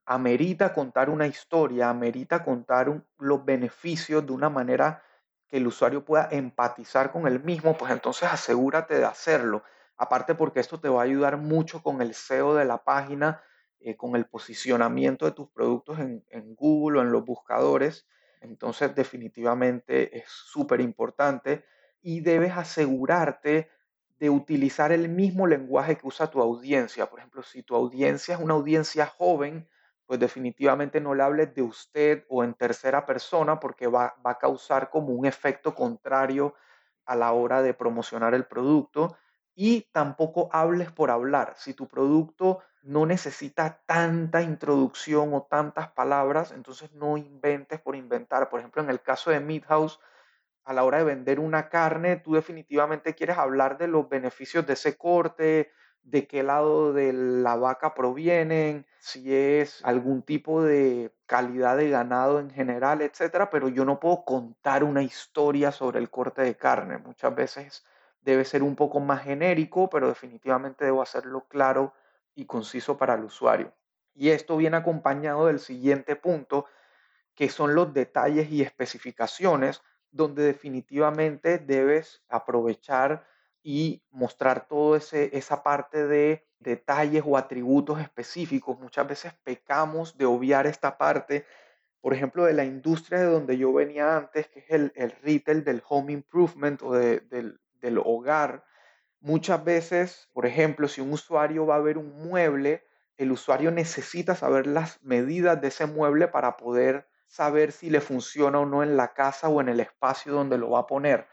amerita 0.09 0.73
contar 0.73 1.07
una 1.07 1.27
historia, 1.27 1.87
amerita 1.87 2.43
contar 2.43 3.03
los 3.19 3.45
beneficios 3.45 4.25
de 4.25 4.31
una 4.31 4.49
manera 4.49 5.03
que 5.47 5.57
el 5.57 5.67
usuario 5.67 6.03
pueda 6.03 6.27
empatizar 6.31 7.11
con 7.11 7.27
el 7.27 7.43
mismo, 7.43 7.77
pues 7.77 7.91
entonces 7.91 8.27
asegúrate 8.27 8.95
de 8.95 9.05
hacerlo. 9.05 9.63
Aparte 9.97 10.33
porque 10.33 10.61
esto 10.61 10.79
te 10.79 10.89
va 10.89 11.01
a 11.01 11.03
ayudar 11.03 11.37
mucho 11.37 11.83
con 11.83 12.01
el 12.01 12.15
SEO 12.15 12.55
de 12.55 12.65
la 12.65 12.83
página, 12.83 13.43
eh, 13.79 13.95
con 13.95 14.15
el 14.15 14.25
posicionamiento 14.25 15.25
de 15.25 15.31
tus 15.33 15.49
productos 15.51 15.99
en, 15.99 16.25
en 16.29 16.55
Google 16.55 16.99
o 16.99 17.01
en 17.03 17.11
los 17.11 17.23
buscadores. 17.23 18.07
Entonces 18.41 18.95
definitivamente 18.95 20.17
es 20.17 20.27
súper 20.27 20.81
importante 20.81 21.65
y 22.01 22.21
debes 22.21 22.53
asegurarte 22.53 23.69
de 24.17 24.29
utilizar 24.31 24.91
el 24.91 25.07
mismo 25.07 25.45
lenguaje 25.45 25.97
que 25.97 26.07
usa 26.07 26.31
tu 26.31 26.41
audiencia. 26.41 27.07
Por 27.11 27.19
ejemplo, 27.19 27.43
si 27.43 27.61
tu 27.61 27.75
audiencia 27.75 28.33
es 28.33 28.41
una 28.41 28.55
audiencia 28.55 29.05
joven, 29.05 29.69
pues 30.09 30.19
definitivamente 30.19 30.99
no 30.99 31.13
le 31.13 31.21
hables 31.21 31.53
de 31.53 31.61
usted 31.61 32.25
o 32.29 32.43
en 32.43 32.55
tercera 32.55 33.05
persona 33.05 33.59
porque 33.59 33.85
va, 33.85 34.15
va, 34.25 34.31
a 34.31 34.39
causar 34.39 34.89
como 34.89 35.13
un 35.13 35.27
efecto 35.27 35.75
contrario 35.75 36.55
a 37.05 37.15
la 37.15 37.31
hora 37.31 37.61
de 37.61 37.75
promocionar 37.75 38.33
el 38.33 38.45
producto. 38.45 39.15
Y 39.53 39.81
tampoco 39.91 40.49
hables 40.51 40.91
por 40.91 41.11
hablar. 41.11 41.53
Si 41.57 41.75
tu 41.75 41.87
producto 41.87 42.57
no 42.81 43.05
necesita 43.05 43.83
tanta 43.85 44.41
introducción 44.41 45.31
o 45.35 45.43
tantas 45.43 45.91
palabras, 45.91 46.53
entonces 46.53 46.91
no 46.93 47.15
inventes 47.15 47.79
por 47.79 47.95
inventar. 47.95 48.49
Por 48.49 48.61
ejemplo, 48.61 48.81
en 48.81 48.89
el 48.89 49.03
caso 49.03 49.29
de 49.29 49.39
Midhouse, 49.39 49.99
a 50.63 50.73
la 50.73 50.85
hora 50.85 50.97
de 50.97 51.03
vender 51.03 51.39
una 51.39 51.69
carne, 51.69 52.15
tú 52.15 52.33
definitivamente 52.33 53.13
quieres 53.13 53.37
hablar 53.37 53.77
de 53.77 53.87
los 53.87 54.09
beneficios 54.09 54.65
de 54.65 54.73
ese 54.73 54.97
corte, 54.97 55.71
de 56.01 56.25
qué 56.25 56.41
lado 56.41 56.93
de 56.93 57.13
la 57.13 57.55
vaca 57.57 57.93
provienen, 57.93 58.87
si 58.99 59.33
es 59.33 59.83
algún 59.85 60.23
tipo 60.23 60.61
de 60.61 61.13
calidad 61.25 61.77
de 61.77 61.89
ganado 61.89 62.39
en 62.39 62.49
general, 62.49 63.01
etcétera, 63.01 63.49
pero 63.49 63.69
yo 63.69 63.85
no 63.85 63.99
puedo 63.99 64.25
contar 64.25 64.83
una 64.83 65.03
historia 65.03 65.71
sobre 65.71 65.99
el 65.99 66.09
corte 66.09 66.41
de 66.41 66.57
carne. 66.57 66.97
Muchas 66.97 67.33
veces 67.33 67.85
debe 68.21 68.45
ser 68.45 68.61
un 68.63 68.75
poco 68.75 68.99
más 68.99 69.23
genérico, 69.23 69.89
pero 69.89 70.09
definitivamente 70.09 70.85
debo 70.85 71.01
hacerlo 71.01 71.47
claro 71.47 71.93
y 72.35 72.45
conciso 72.45 72.97
para 72.97 73.13
el 73.15 73.23
usuario. 73.23 73.73
Y 74.13 74.29
esto 74.29 74.57
viene 74.57 74.77
acompañado 74.77 75.45
del 75.47 75.59
siguiente 75.59 76.15
punto, 76.17 76.65
que 77.35 77.49
son 77.49 77.75
los 77.75 77.93
detalles 77.93 78.51
y 78.51 78.61
especificaciones, 78.61 79.81
donde 80.11 80.43
definitivamente 80.43 81.57
debes 81.57 82.23
aprovechar 82.27 83.25
y 83.63 84.03
mostrar 84.09 84.67
toda 84.67 84.97
esa 84.97 85.63
parte 85.63 86.05
de 86.07 86.48
detalles 86.59 87.23
o 87.25 87.37
atributos 87.37 87.99
específicos. 87.99 88.79
Muchas 88.79 89.07
veces 89.07 89.33
pecamos 89.43 90.17
de 90.17 90.25
obviar 90.25 90.67
esta 90.67 90.97
parte, 90.97 91.45
por 92.01 92.13
ejemplo, 92.13 92.45
de 92.45 92.53
la 92.53 92.65
industria 92.65 93.19
de 93.19 93.25
donde 93.25 93.57
yo 93.57 93.73
venía 93.73 94.17
antes, 94.17 94.47
que 94.47 94.59
es 94.59 94.69
el, 94.69 94.91
el 94.95 95.11
retail 95.23 95.63
del 95.63 95.81
home 95.87 96.13
improvement 96.13 96.81
o 96.81 96.93
del, 96.93 97.59
del 97.73 97.97
hogar. 97.97 98.63
Muchas 99.21 99.63
veces, 99.63 100.29
por 100.33 100.45
ejemplo, 100.45 100.87
si 100.87 101.01
un 101.01 101.11
usuario 101.11 101.65
va 101.65 101.75
a 101.75 101.79
ver 101.79 101.97
un 101.97 102.11
mueble, 102.27 102.83
el 103.17 103.31
usuario 103.31 103.69
necesita 103.71 104.35
saber 104.35 104.65
las 104.65 105.03
medidas 105.03 105.59
de 105.59 105.67
ese 105.67 105.85
mueble 105.85 106.29
para 106.29 106.55
poder 106.55 107.09
saber 107.27 107.71
si 107.71 107.89
le 107.89 108.01
funciona 108.01 108.59
o 108.59 108.65
no 108.65 108.81
en 108.81 108.97
la 108.97 109.13
casa 109.13 109.49
o 109.49 109.61
en 109.61 109.69
el 109.69 109.79
espacio 109.79 110.33
donde 110.33 110.57
lo 110.57 110.71
va 110.71 110.79
a 110.79 110.87
poner. 110.87 111.27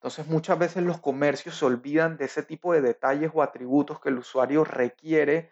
Entonces 0.00 0.28
muchas 0.28 0.58
veces 0.58 0.82
los 0.82 0.98
comercios 0.98 1.58
se 1.58 1.66
olvidan 1.66 2.16
de 2.16 2.24
ese 2.24 2.42
tipo 2.42 2.72
de 2.72 2.80
detalles 2.80 3.30
o 3.34 3.42
atributos 3.42 4.00
que 4.00 4.08
el 4.08 4.16
usuario 4.16 4.64
requiere 4.64 5.50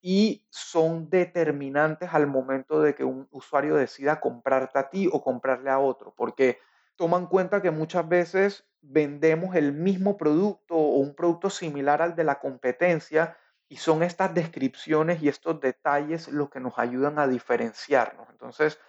y 0.00 0.46
son 0.48 1.10
determinantes 1.10 2.14
al 2.14 2.26
momento 2.26 2.80
de 2.80 2.94
que 2.94 3.04
un 3.04 3.28
usuario 3.30 3.76
decida 3.76 4.18
comprarte 4.18 4.78
a 4.78 4.88
ti 4.88 5.10
o 5.12 5.22
comprarle 5.22 5.68
a 5.68 5.78
otro, 5.78 6.14
porque 6.16 6.58
toman 6.96 7.26
cuenta 7.26 7.60
que 7.60 7.70
muchas 7.70 8.08
veces 8.08 8.66
vendemos 8.80 9.54
el 9.56 9.74
mismo 9.74 10.16
producto 10.16 10.74
o 10.74 10.96
un 10.96 11.14
producto 11.14 11.50
similar 11.50 12.00
al 12.00 12.16
de 12.16 12.24
la 12.24 12.40
competencia 12.40 13.36
y 13.68 13.76
son 13.76 14.02
estas 14.02 14.32
descripciones 14.32 15.22
y 15.22 15.28
estos 15.28 15.60
detalles 15.60 16.28
los 16.28 16.48
que 16.48 16.60
nos 16.60 16.78
ayudan 16.78 17.18
a 17.18 17.28
diferenciarnos. 17.28 18.26
Entonces, 18.30 18.80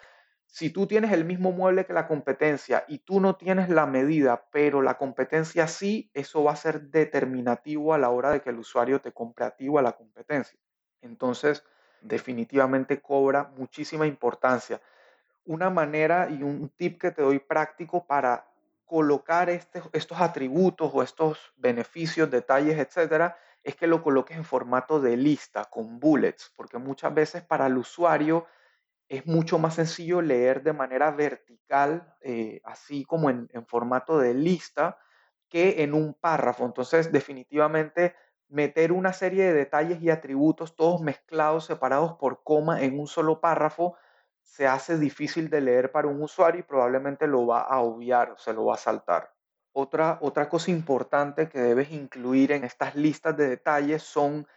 si 0.54 0.70
tú 0.70 0.86
tienes 0.86 1.12
el 1.12 1.26
mismo 1.26 1.52
mueble 1.52 1.88
que 1.88 1.94
la 1.94 2.08
competencia 2.08 2.86
y 2.88 3.00
tú 3.00 3.20
no 3.20 3.38
tienes 3.38 3.70
la 3.70 3.88
medida, 3.88 4.46
pero 4.52 4.84
la 4.84 5.00
competencia 5.00 5.68
sí, 5.68 6.12
eso 6.14 6.44
va 6.44 6.52
a 6.52 6.56
ser 6.56 6.92
determinativo 6.92 7.92
a 7.92 7.98
la 7.98 8.12
hora 8.12 8.30
de 8.30 8.44
que 8.44 8.52
el 8.52 8.60
usuario 8.60 9.02
te 9.02 9.12
compre 9.12 9.46
a 9.46 9.56
ti 9.56 9.68
o 9.68 9.80
a 9.80 9.82
la 9.82 9.94
competencia. 9.94 10.60
Entonces, 11.02 11.64
definitivamente 12.02 13.02
cobra 13.02 13.52
muchísima 13.58 14.06
importancia. 14.06 14.80
Una 15.44 15.72
manera 15.72 16.30
y 16.30 16.44
un 16.44 16.70
tip 16.70 17.02
que 17.02 17.10
te 17.10 17.24
doy 17.24 17.40
práctico 17.40 18.06
para 18.06 18.46
colocar 18.86 19.50
este, 19.50 19.82
estos 19.92 20.22
atributos 20.22 20.92
o 20.94 21.02
estos 21.02 21.52
beneficios, 21.58 22.30
detalles, 22.30 22.78
etcétera, 22.78 23.36
es 23.64 23.76
que 23.76 23.88
lo 23.88 24.04
coloques 24.04 24.38
en 24.38 24.46
formato 24.46 25.02
de 25.02 25.18
lista, 25.18 25.66
con 25.66 26.00
bullets, 26.00 26.54
porque 26.56 26.78
muchas 26.78 27.12
veces 27.12 27.42
para 27.42 27.66
el 27.66 27.76
usuario 27.76 28.46
es 29.08 29.26
mucho 29.26 29.60
más 29.60 29.76
sencillo 29.76 30.22
leer 30.22 30.64
de 30.64 30.74
manera 30.74 31.12
vertical, 31.12 32.16
eh, 32.22 32.62
así 32.64 33.06
como 33.06 33.30
en, 33.30 33.50
formato 33.68 34.18
de 34.18 34.34
lista, 34.34 34.98
que 35.50 35.84
en 35.84 35.94
un 35.94 36.14
párrafo. 36.14 36.66
Entonces, 36.66 37.12
definitivamente, 37.12 38.16
meter 38.48 38.92
una 38.92 39.14
serie 39.14 39.46
de 39.46 39.54
detalles 39.54 40.02
y 40.02 40.10
atributos, 40.10 40.76
todos 40.76 41.02
mezclados, 41.02 41.66
separados 41.66 42.14
por 42.14 42.44
coma, 42.44 42.82
en 42.82 43.00
un 43.00 43.08
solo 43.08 43.40
párrafo, 43.40 43.96
se 44.42 44.68
hace 44.68 44.98
difícil 44.98 45.50
de 45.50 45.62
leer 45.62 45.92
para 45.92 46.08
un 46.08 46.22
usuario 46.22 46.60
y 46.60 46.64
probablemente 46.64 47.28
lo 47.28 47.48
va 47.48 47.62
a 47.62 47.80
obviar, 47.80 48.32
o 48.32 48.38
se 48.38 48.54
lo 48.54 48.66
va 48.66 48.76
a 48.76 48.78
saltar. 48.78 49.34
Otra, 49.72 50.20
otra 50.22 50.50
cosa 50.50 50.70
importante 50.70 51.50
que 51.50 51.60
debes 51.60 51.92
incluir 51.92 52.52
en 52.52 52.64
estas 52.64 52.96
listas 52.96 53.36
de 53.36 53.50
detalles 53.50 54.04
son 54.04 54.48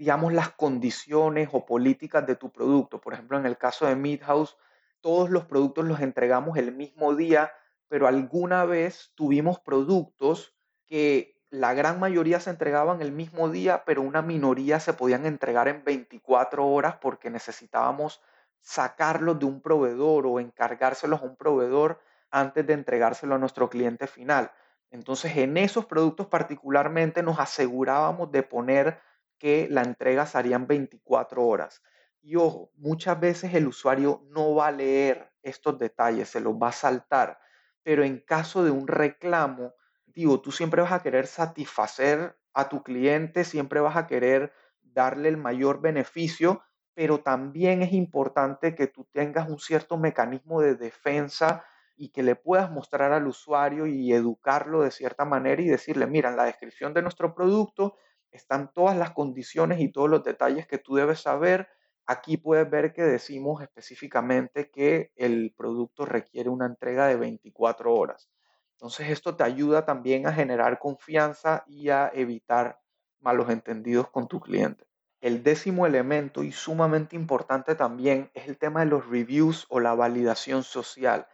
digamos, 0.00 0.32
las 0.32 0.48
condiciones 0.52 1.50
o 1.52 1.66
políticas 1.66 2.26
de 2.26 2.34
tu 2.34 2.50
producto. 2.50 3.02
Por 3.02 3.12
ejemplo, 3.12 3.38
en 3.38 3.44
el 3.44 3.58
caso 3.58 3.84
de 3.84 3.96
Midhouse, 3.96 4.56
todos 5.02 5.28
los 5.28 5.44
productos 5.44 5.84
los 5.84 6.00
entregamos 6.00 6.56
el 6.56 6.72
mismo 6.72 7.14
día, 7.14 7.52
pero 7.86 8.06
alguna 8.06 8.64
vez 8.64 9.12
tuvimos 9.14 9.60
productos 9.60 10.54
que 10.86 11.38
la 11.50 11.74
gran 11.74 12.00
mayoría 12.00 12.40
se 12.40 12.48
entregaban 12.48 13.02
el 13.02 13.12
mismo 13.12 13.50
día, 13.50 13.84
pero 13.84 14.00
una 14.00 14.22
minoría 14.22 14.80
se 14.80 14.94
podían 14.94 15.26
entregar 15.26 15.68
en 15.68 15.84
24 15.84 16.66
horas 16.66 16.96
porque 16.98 17.28
necesitábamos 17.28 18.22
sacarlos 18.62 19.38
de 19.38 19.44
un 19.44 19.60
proveedor 19.60 20.26
o 20.26 20.40
encargárselos 20.40 21.20
a 21.20 21.26
un 21.26 21.36
proveedor 21.36 22.00
antes 22.30 22.66
de 22.66 22.72
entregárselo 22.72 23.34
a 23.34 23.38
nuestro 23.38 23.68
cliente 23.68 24.06
final. 24.06 24.50
Entonces, 24.90 25.36
en 25.36 25.58
esos 25.58 25.84
productos 25.84 26.26
particularmente 26.26 27.22
nos 27.22 27.38
asegurábamos 27.38 28.32
de 28.32 28.42
poner 28.42 29.09
que 29.40 29.66
la 29.68 29.82
entrega 29.82 30.26
serían 30.26 30.68
24 30.68 31.44
horas. 31.44 31.82
Y 32.22 32.36
ojo, 32.36 32.70
muchas 32.76 33.18
veces 33.18 33.54
el 33.54 33.66
usuario 33.66 34.22
no 34.28 34.54
va 34.54 34.68
a 34.68 34.72
leer 34.72 35.32
estos 35.42 35.78
detalles, 35.78 36.28
se 36.28 36.40
los 36.40 36.54
va 36.54 36.68
a 36.68 36.72
saltar, 36.72 37.40
pero 37.82 38.04
en 38.04 38.20
caso 38.20 38.62
de 38.62 38.70
un 38.70 38.86
reclamo, 38.86 39.72
digo, 40.06 40.40
tú 40.40 40.52
siempre 40.52 40.82
vas 40.82 40.92
a 40.92 41.02
querer 41.02 41.26
satisfacer 41.26 42.38
a 42.52 42.68
tu 42.68 42.82
cliente, 42.82 43.44
siempre 43.44 43.80
vas 43.80 43.96
a 43.96 44.06
querer 44.06 44.52
darle 44.82 45.30
el 45.30 45.38
mayor 45.38 45.80
beneficio, 45.80 46.62
pero 46.92 47.20
también 47.20 47.80
es 47.80 47.94
importante 47.94 48.74
que 48.74 48.86
tú 48.86 49.08
tengas 49.10 49.48
un 49.48 49.58
cierto 49.58 49.96
mecanismo 49.96 50.60
de 50.60 50.74
defensa 50.74 51.64
y 51.96 52.10
que 52.10 52.22
le 52.22 52.36
puedas 52.36 52.70
mostrar 52.70 53.12
al 53.12 53.26
usuario 53.26 53.86
y 53.86 54.12
educarlo 54.12 54.82
de 54.82 54.90
cierta 54.90 55.24
manera 55.24 55.62
y 55.62 55.68
decirle, 55.68 56.06
mira, 56.06 56.30
la 56.30 56.44
descripción 56.44 56.92
de 56.92 57.02
nuestro 57.02 57.34
producto 57.34 57.96
están 58.30 58.72
todas 58.72 58.96
las 58.96 59.10
condiciones 59.10 59.80
y 59.80 59.90
todos 59.90 60.08
los 60.08 60.24
detalles 60.24 60.66
que 60.66 60.78
tú 60.78 60.94
debes 60.94 61.20
saber. 61.20 61.68
Aquí 62.06 62.36
puedes 62.36 62.68
ver 62.68 62.92
que 62.92 63.02
decimos 63.02 63.62
específicamente 63.62 64.70
que 64.70 65.12
el 65.16 65.54
producto 65.56 66.06
requiere 66.06 66.48
una 66.48 66.66
entrega 66.66 67.06
de 67.06 67.16
24 67.16 67.94
horas. 67.94 68.30
Entonces 68.72 69.10
esto 69.10 69.36
te 69.36 69.44
ayuda 69.44 69.84
también 69.84 70.26
a 70.26 70.32
generar 70.32 70.78
confianza 70.78 71.64
y 71.66 71.90
a 71.90 72.10
evitar 72.14 72.80
malos 73.20 73.50
entendidos 73.50 74.08
con 74.08 74.26
tu 74.26 74.40
cliente. 74.40 74.86
El 75.20 75.42
décimo 75.42 75.86
elemento 75.86 76.42
y 76.42 76.50
sumamente 76.50 77.14
importante 77.14 77.74
también 77.74 78.30
es 78.32 78.48
el 78.48 78.56
tema 78.56 78.80
de 78.80 78.86
los 78.86 79.06
reviews 79.06 79.66
o 79.68 79.78
la 79.78 79.94
validación 79.94 80.62
social. 80.62 81.26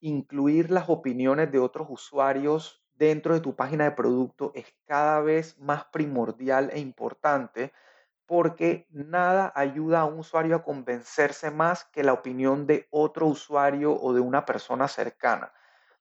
Incluir 0.00 0.70
las 0.70 0.88
opiniones 0.88 1.52
de 1.52 1.58
otros 1.58 1.86
usuarios 1.90 2.82
dentro 2.98 3.34
de 3.34 3.40
tu 3.40 3.54
página 3.54 3.84
de 3.84 3.92
producto 3.92 4.52
es 4.54 4.66
cada 4.86 5.20
vez 5.20 5.58
más 5.58 5.84
primordial 5.86 6.70
e 6.72 6.80
importante 6.80 7.72
porque 8.26 8.86
nada 8.90 9.52
ayuda 9.54 10.00
a 10.00 10.04
un 10.04 10.18
usuario 10.18 10.56
a 10.56 10.62
convencerse 10.64 11.50
más 11.50 11.84
que 11.84 12.02
la 12.02 12.12
opinión 12.12 12.66
de 12.66 12.88
otro 12.90 13.26
usuario 13.26 13.94
o 13.94 14.12
de 14.12 14.20
una 14.20 14.44
persona 14.44 14.88
cercana. 14.88 15.52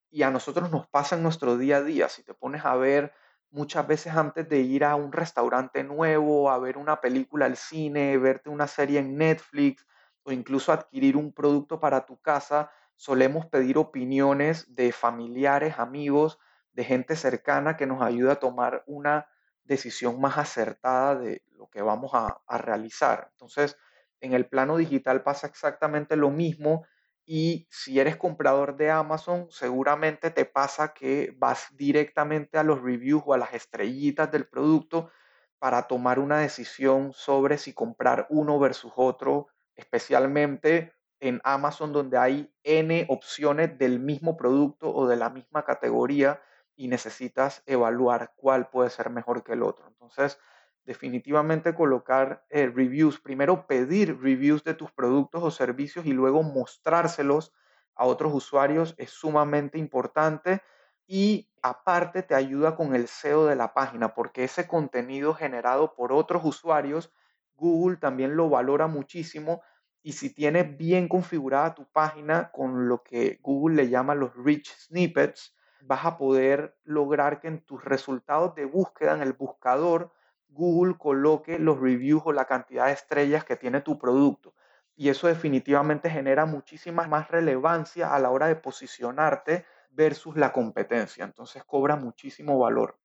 Y 0.09 0.23
a 0.23 0.31
nosotros 0.31 0.71
nos 0.71 0.87
pasa 0.87 1.15
en 1.15 1.23
nuestro 1.23 1.57
día 1.57 1.77
a 1.77 1.83
día. 1.83 2.09
Si 2.09 2.23
te 2.23 2.33
pones 2.33 2.65
a 2.65 2.75
ver 2.75 3.13
muchas 3.51 3.85
veces 3.87 4.13
antes 4.13 4.49
de 4.49 4.59
ir 4.59 4.83
a 4.83 4.95
un 4.95 5.11
restaurante 5.11 5.83
nuevo, 5.83 6.49
a 6.49 6.57
ver 6.57 6.77
una 6.77 6.99
película 6.99 7.45
al 7.45 7.57
cine, 7.57 8.17
verte 8.17 8.49
una 8.49 8.67
serie 8.67 8.99
en 8.99 9.17
Netflix 9.17 9.85
o 10.23 10.31
incluso 10.31 10.71
adquirir 10.71 11.15
un 11.15 11.31
producto 11.31 11.79
para 11.79 12.05
tu 12.05 12.17
casa, 12.17 12.71
solemos 12.95 13.45
pedir 13.45 13.77
opiniones 13.77 14.73
de 14.73 14.91
familiares, 14.91 15.77
amigos, 15.77 16.39
de 16.75 16.83
gente 16.83 17.15
cercana 17.15 17.77
que 17.77 17.87
nos 17.87 18.01
ayuda 18.01 18.33
a 18.33 18.39
tomar 18.39 18.83
una 18.85 19.27
decisión 19.63 20.19
más 20.19 20.37
acertada 20.37 21.15
de 21.15 21.41
lo 21.57 21.67
que 21.69 21.81
vamos 21.81 22.11
a, 22.13 22.41
realizar. 22.59 23.29
Entonces, 23.31 23.77
en 24.19 24.33
el 24.33 24.45
plano 24.47 24.77
digital 24.77 25.23
pasa 25.23 25.47
exactamente 25.47 26.15
lo 26.15 26.29
mismo 26.29 26.85
y 27.25 27.67
si 27.71 27.99
eres 27.99 28.17
comprador 28.17 28.75
de 28.75 28.91
Amazon, 28.91 29.47
seguramente 29.49 30.29
te 30.29 30.45
pasa 30.45 30.93
que 30.93 31.33
vas 31.37 31.67
directamente 31.71 32.57
a 32.57 32.63
los 32.63 32.81
reviews 32.81 33.23
o 33.25 33.33
a 33.33 33.37
las 33.37 33.53
estrellitas 33.53 34.31
del 34.31 34.47
producto 34.47 35.09
para 35.57 35.83
tomar 35.83 36.19
una 36.19 36.39
decisión 36.39 37.13
sobre 37.13 37.57
si 37.57 37.73
comprar 37.73 38.27
uno 38.29 38.59
versus 38.59 38.91
otro, 38.95 39.47
especialmente 39.75 40.93
en 41.19 41.39
Amazon 41.43 41.93
donde 41.93 42.17
hay 42.17 42.53
N 42.63 43.05
opciones 43.09 43.77
del 43.77 43.99
mismo 43.99 44.35
producto 44.37 44.93
o 44.93 45.07
de 45.07 45.15
la 45.15 45.29
misma 45.29 45.63
categoría 45.63 46.41
y 46.75 46.87
necesitas 46.87 47.63
evaluar 47.65 48.33
cuál 48.35 48.69
puede 48.69 48.89
ser 48.89 49.09
mejor 49.09 49.43
que 49.43 49.53
el 49.53 49.63
otro. 49.63 49.87
Entonces, 49.87 50.39
definitivamente 50.85 51.73
colocar 51.73 52.45
eh, 52.49 52.67
reviews, 52.67 53.19
primero 53.19 53.65
pedir 53.67 54.19
reviews 54.21 54.63
de 54.63 54.73
tus 54.73 54.91
productos 54.91 55.43
o 55.43 55.51
servicios 55.51 56.05
y 56.05 56.13
luego 56.13 56.43
mostrárselos 56.43 57.53
a 57.95 58.05
otros 58.05 58.33
usuarios 58.33 58.93
es 58.97 59.09
sumamente 59.09 59.77
importante 59.79 60.61
y 61.07 61.49
aparte 61.61 62.23
te 62.23 62.35
ayuda 62.35 62.75
con 62.75 62.95
el 62.95 63.07
SEO 63.07 63.45
de 63.45 63.55
la 63.55 63.73
página 63.73 64.13
porque 64.13 64.43
ese 64.43 64.67
contenido 64.67 65.33
generado 65.33 65.95
por 65.95 66.11
otros 66.11 66.43
usuarios, 66.45 67.11
Google 67.55 67.97
también 67.97 68.35
lo 68.35 68.49
valora 68.49 68.87
muchísimo 68.87 69.61
y 70.03 70.13
si 70.13 70.33
tienes 70.33 70.77
bien 70.77 71.07
configurada 71.07 71.73
tu 71.73 71.87
página 71.87 72.51
con 72.51 72.87
lo 72.87 73.01
que 73.01 73.39
Google 73.41 73.75
le 73.75 73.89
llama 73.89 74.13
los 74.13 74.35
rich 74.35 74.71
snippets, 74.77 75.55
vas 75.87 76.05
a 76.05 76.17
poder 76.17 76.77
lograr 76.83 77.39
que 77.39 77.47
en 77.47 77.61
tus 77.61 77.83
resultados 77.83 78.55
de 78.55 78.65
búsqueda 78.65 79.13
en 79.13 79.21
el 79.21 79.33
buscador 79.33 80.11
Google 80.49 80.97
coloque 80.97 81.59
los 81.59 81.79
reviews 81.79 82.23
o 82.25 82.31
la 82.31 82.45
cantidad 82.45 82.87
de 82.87 82.93
estrellas 82.93 83.43
que 83.43 83.55
tiene 83.55 83.81
tu 83.81 83.97
producto. 83.99 84.53
Y 84.95 85.09
eso 85.09 85.27
definitivamente 85.27 86.09
genera 86.09 86.45
muchísima 86.45 87.07
más 87.07 87.29
relevancia 87.29 88.15
a 88.15 88.19
la 88.19 88.29
hora 88.29 88.47
de 88.47 88.55
posicionarte 88.55 89.65
versus 89.89 90.37
la 90.37 90.53
competencia. 90.53 91.25
Entonces 91.25 91.63
cobra 91.65 91.97
muchísimo 91.97 92.57
valor. 92.57 92.97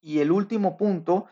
Y 0.00 0.20
el 0.20 0.32
último 0.32 0.76
punto, 0.76 1.26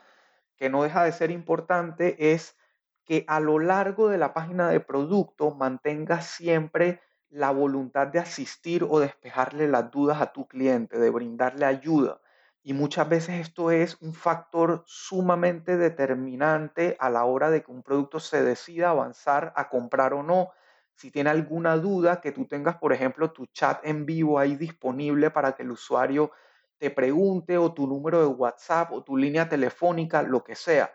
que 0.55 0.69
no 0.69 0.83
deja 0.83 1.03
de 1.03 1.11
ser 1.11 1.31
importante, 1.31 2.33
es 2.33 2.55
que 3.03 3.25
a 3.27 3.39
lo 3.39 3.59
largo 3.59 4.09
de 4.09 4.17
la 4.17 4.33
página 4.33 4.69
de 4.69 4.79
producto 4.79 5.55
mantengas 5.55 6.27
siempre 6.27 7.01
la 7.33 7.49
voluntad 7.49 8.07
de 8.07 8.19
asistir 8.19 8.85
o 8.87 8.99
despejarle 8.99 9.67
las 9.67 9.89
dudas 9.89 10.21
a 10.21 10.31
tu 10.31 10.47
cliente, 10.47 10.99
de 10.99 11.09
brindarle 11.09 11.65
ayuda. 11.65 12.21
Y 12.61 12.73
muchas 12.73 13.09
veces 13.09 13.41
esto 13.41 13.71
es 13.71 13.99
un 14.01 14.13
factor 14.13 14.83
sumamente 14.85 15.75
determinante 15.75 16.95
a 16.99 17.09
la 17.09 17.25
hora 17.25 17.49
de 17.49 17.63
que 17.63 17.71
un 17.71 17.81
producto 17.81 18.19
se 18.19 18.43
decida 18.43 18.91
avanzar 18.91 19.51
a 19.55 19.67
comprar 19.67 20.13
o 20.13 20.21
no. 20.21 20.51
Si 20.93 21.09
tiene 21.09 21.31
alguna 21.31 21.75
duda, 21.77 22.21
que 22.21 22.31
tú 22.31 22.45
tengas, 22.45 22.77
por 22.77 22.93
ejemplo, 22.93 23.31
tu 23.31 23.47
chat 23.47 23.83
en 23.83 24.05
vivo 24.05 24.37
ahí 24.37 24.55
disponible 24.55 25.31
para 25.31 25.53
que 25.53 25.63
el 25.63 25.71
usuario 25.71 26.31
te 26.77 26.91
pregunte 26.91 27.57
o 27.57 27.73
tu 27.73 27.87
número 27.87 28.19
de 28.19 28.27
WhatsApp 28.27 28.91
o 28.91 29.03
tu 29.03 29.17
línea 29.17 29.49
telefónica, 29.49 30.21
lo 30.21 30.43
que 30.43 30.55
sea. 30.55 30.93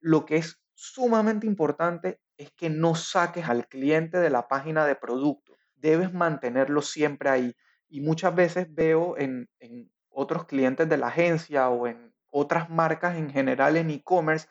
Lo 0.00 0.26
que 0.26 0.36
es 0.36 0.62
sumamente 0.74 1.46
importante 1.46 2.20
es 2.36 2.52
que 2.52 2.68
no 2.68 2.94
saques 2.94 3.48
al 3.48 3.68
cliente 3.68 4.18
de 4.18 4.28
la 4.28 4.48
página 4.48 4.84
de 4.84 4.94
producto 4.94 5.57
debes 5.80 6.12
mantenerlo 6.12 6.82
siempre 6.82 7.30
ahí. 7.30 7.56
Y 7.88 8.00
muchas 8.00 8.34
veces 8.34 8.66
veo 8.72 9.16
en, 9.16 9.48
otros 10.10 10.46
clientes 10.46 10.88
de 10.88 10.96
la 10.96 11.08
agencia 11.08 11.68
o 11.68 11.86
en 11.86 12.12
otras 12.30 12.68
marcas 12.70 13.16
en 13.16 13.30
general 13.30 13.76
en 13.76 13.90
e-commerce 13.90 14.48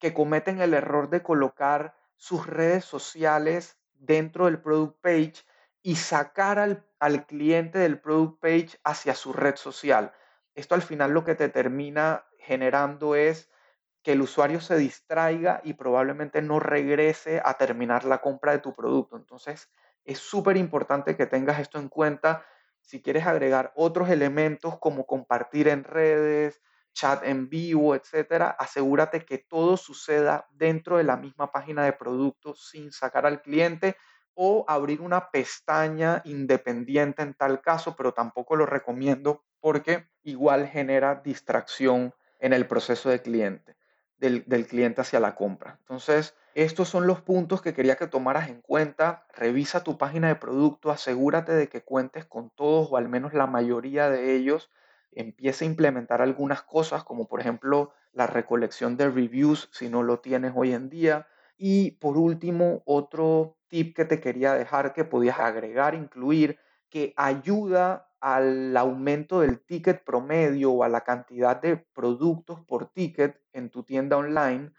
que 0.00 0.12
cometen 0.12 0.60
el 0.60 0.74
error 0.74 1.08
de 1.08 1.22
colocar 1.22 1.94
sus 2.16 2.46
redes 2.46 2.84
sociales 2.84 3.78
dentro 3.92 4.46
del 4.46 4.60
product 4.60 5.00
page 5.00 5.34
y 5.82 5.96
sacar 5.96 6.58
al, 6.58 6.84
al, 6.98 7.26
cliente 7.26 7.78
del 7.78 8.00
product 8.00 8.40
page 8.40 8.80
hacia 8.82 9.14
su 9.14 9.32
red 9.32 9.54
social. 9.54 10.12
Esto 10.54 10.74
al 10.74 10.82
final 10.82 11.12
lo 11.12 11.24
que 11.24 11.36
te 11.36 11.48
termina 11.48 12.26
generando 12.38 13.14
es 13.14 13.48
que 14.04 14.12
el 14.12 14.20
usuario 14.20 14.60
se 14.60 14.76
distraiga 14.76 15.60
y 15.64 15.72
probablemente 15.74 16.42
no 16.42 16.60
regrese 16.60 17.40
a 17.44 17.54
terminar 17.54 18.04
la 18.04 18.20
compra 18.20 18.52
de 18.52 18.58
tu 18.58 18.74
producto. 18.74 19.16
Entonces, 19.16 19.70
es 20.04 20.18
súper 20.18 20.56
importante 20.56 21.16
que 21.16 21.26
tengas 21.26 21.60
esto 21.60 21.78
en 21.78 21.88
cuenta. 21.88 22.44
Si 22.80 23.02
quieres 23.02 23.26
agregar 23.26 23.72
otros 23.74 24.10
elementos 24.10 24.78
como 24.78 25.06
compartir 25.06 25.68
en 25.68 25.84
redes, 25.84 26.60
chat 26.92 27.24
en 27.24 27.48
vivo, 27.48 27.94
etcétera, 27.94 28.50
asegúrate 28.50 29.24
que 29.24 29.38
todo 29.38 29.76
suceda 29.76 30.46
dentro 30.52 30.96
de 30.96 31.04
la 31.04 31.16
misma 31.16 31.50
página 31.50 31.84
de 31.84 31.92
producto 31.92 32.54
sin 32.54 32.92
sacar 32.92 33.26
al 33.26 33.42
cliente 33.42 33.96
o 34.34 34.64
abrir 34.68 35.00
una 35.00 35.30
pestaña 35.30 36.22
independiente 36.24 37.22
en 37.22 37.34
tal 37.34 37.60
caso, 37.60 37.94
pero 37.96 38.12
tampoco 38.12 38.56
lo 38.56 38.66
recomiendo 38.66 39.44
porque 39.60 40.08
igual 40.22 40.68
genera 40.68 41.16
distracción 41.16 42.14
en 42.38 42.52
el 42.52 42.66
proceso 42.66 43.08
de 43.10 43.22
cliente, 43.22 43.76
del, 44.24 44.66
cliente 44.66 45.00
hacia 45.00 45.20
la 45.20 45.34
compra. 45.34 45.76
Entonces, 45.80 46.34
estos 46.54 46.88
son 46.88 47.06
los 47.06 47.20
puntos 47.20 47.62
que 47.62 47.74
quería 47.74 47.96
que 47.96 48.06
tomaras 48.06 48.48
en 48.48 48.60
cuenta. 48.60 49.26
Revisa 49.34 49.82
tu 49.82 49.98
página 49.98 50.28
de 50.28 50.36
producto, 50.36 50.90
asegúrate 50.90 51.52
de 51.52 51.68
que 51.68 51.82
cuentes 51.82 52.24
con 52.24 52.50
todos 52.50 52.88
o 52.90 52.96
al 52.96 53.08
menos 53.08 53.34
la 53.34 53.46
mayoría 53.46 54.08
de 54.08 54.34
ellos. 54.34 54.70
Empieza 55.12 55.64
a 55.64 55.68
implementar 55.68 56.22
algunas 56.22 56.62
cosas 56.62 57.04
como 57.04 57.28
por 57.28 57.40
ejemplo 57.40 57.92
la 58.12 58.26
recolección 58.26 58.96
de 58.96 59.10
reviews 59.10 59.68
si 59.72 59.88
no 59.88 60.02
lo 60.02 60.20
tienes 60.20 60.52
hoy 60.54 60.72
en 60.72 60.88
día. 60.88 61.28
Y 61.56 61.92
por 61.92 62.16
último, 62.16 62.82
otro 62.84 63.56
tip 63.68 63.94
que 63.94 64.04
te 64.04 64.20
quería 64.20 64.54
dejar 64.54 64.92
que 64.92 65.04
podías 65.04 65.38
agregar, 65.38 65.94
incluir, 65.94 66.58
que 66.88 67.12
ayuda 67.16 68.08
al 68.24 68.74
aumento 68.78 69.40
del 69.40 69.60
ticket 69.60 70.02
promedio 70.02 70.72
o 70.72 70.82
a 70.82 70.88
la 70.88 71.02
cantidad 71.02 71.60
de 71.60 71.76
productos 71.76 72.58
por 72.62 72.86
ticket 72.86 73.38
en 73.52 73.68
tu 73.68 73.82
tienda 73.82 74.16
online 74.16 74.72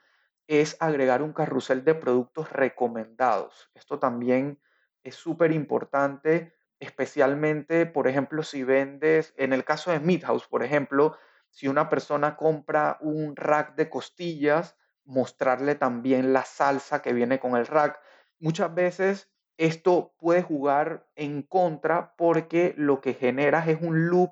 es 0.47 0.75
agregar 0.79 1.21
un 1.21 1.31
carrusel 1.31 1.85
de 1.85 1.93
productos 1.93 2.51
recomendados. 2.51 3.69
Esto 3.75 3.99
también 3.99 4.59
es 5.03 5.13
súper 5.13 5.51
importante, 5.51 6.55
especialmente, 6.79 7.85
por 7.85 8.07
ejemplo, 8.07 8.41
si 8.41 8.63
vendes, 8.63 9.35
en 9.37 9.53
el 9.53 9.63
caso 9.63 9.91
de 9.91 9.99
Meat 9.99 10.23
House, 10.23 10.47
por 10.47 10.63
ejemplo, 10.63 11.15
si 11.51 11.67
una 11.67 11.87
persona 11.87 12.37
compra 12.37 12.97
un 12.99 13.35
rack 13.35 13.75
de 13.75 13.91
costillas, 13.91 14.75
mostrarle 15.03 15.75
también 15.75 16.33
la 16.33 16.45
salsa 16.45 17.03
que 17.03 17.13
viene 17.13 17.39
con 17.39 17.55
el 17.55 17.67
rack. 17.67 17.99
Muchas 18.39 18.73
veces 18.73 19.29
esto 19.57 20.13
puede 20.19 20.41
jugar 20.41 21.05
en 21.15 21.41
contra 21.41 22.15
porque 22.17 22.73
lo 22.77 23.01
que 23.01 23.13
generas 23.13 23.67
es 23.67 23.81
un 23.81 24.07
loop 24.09 24.31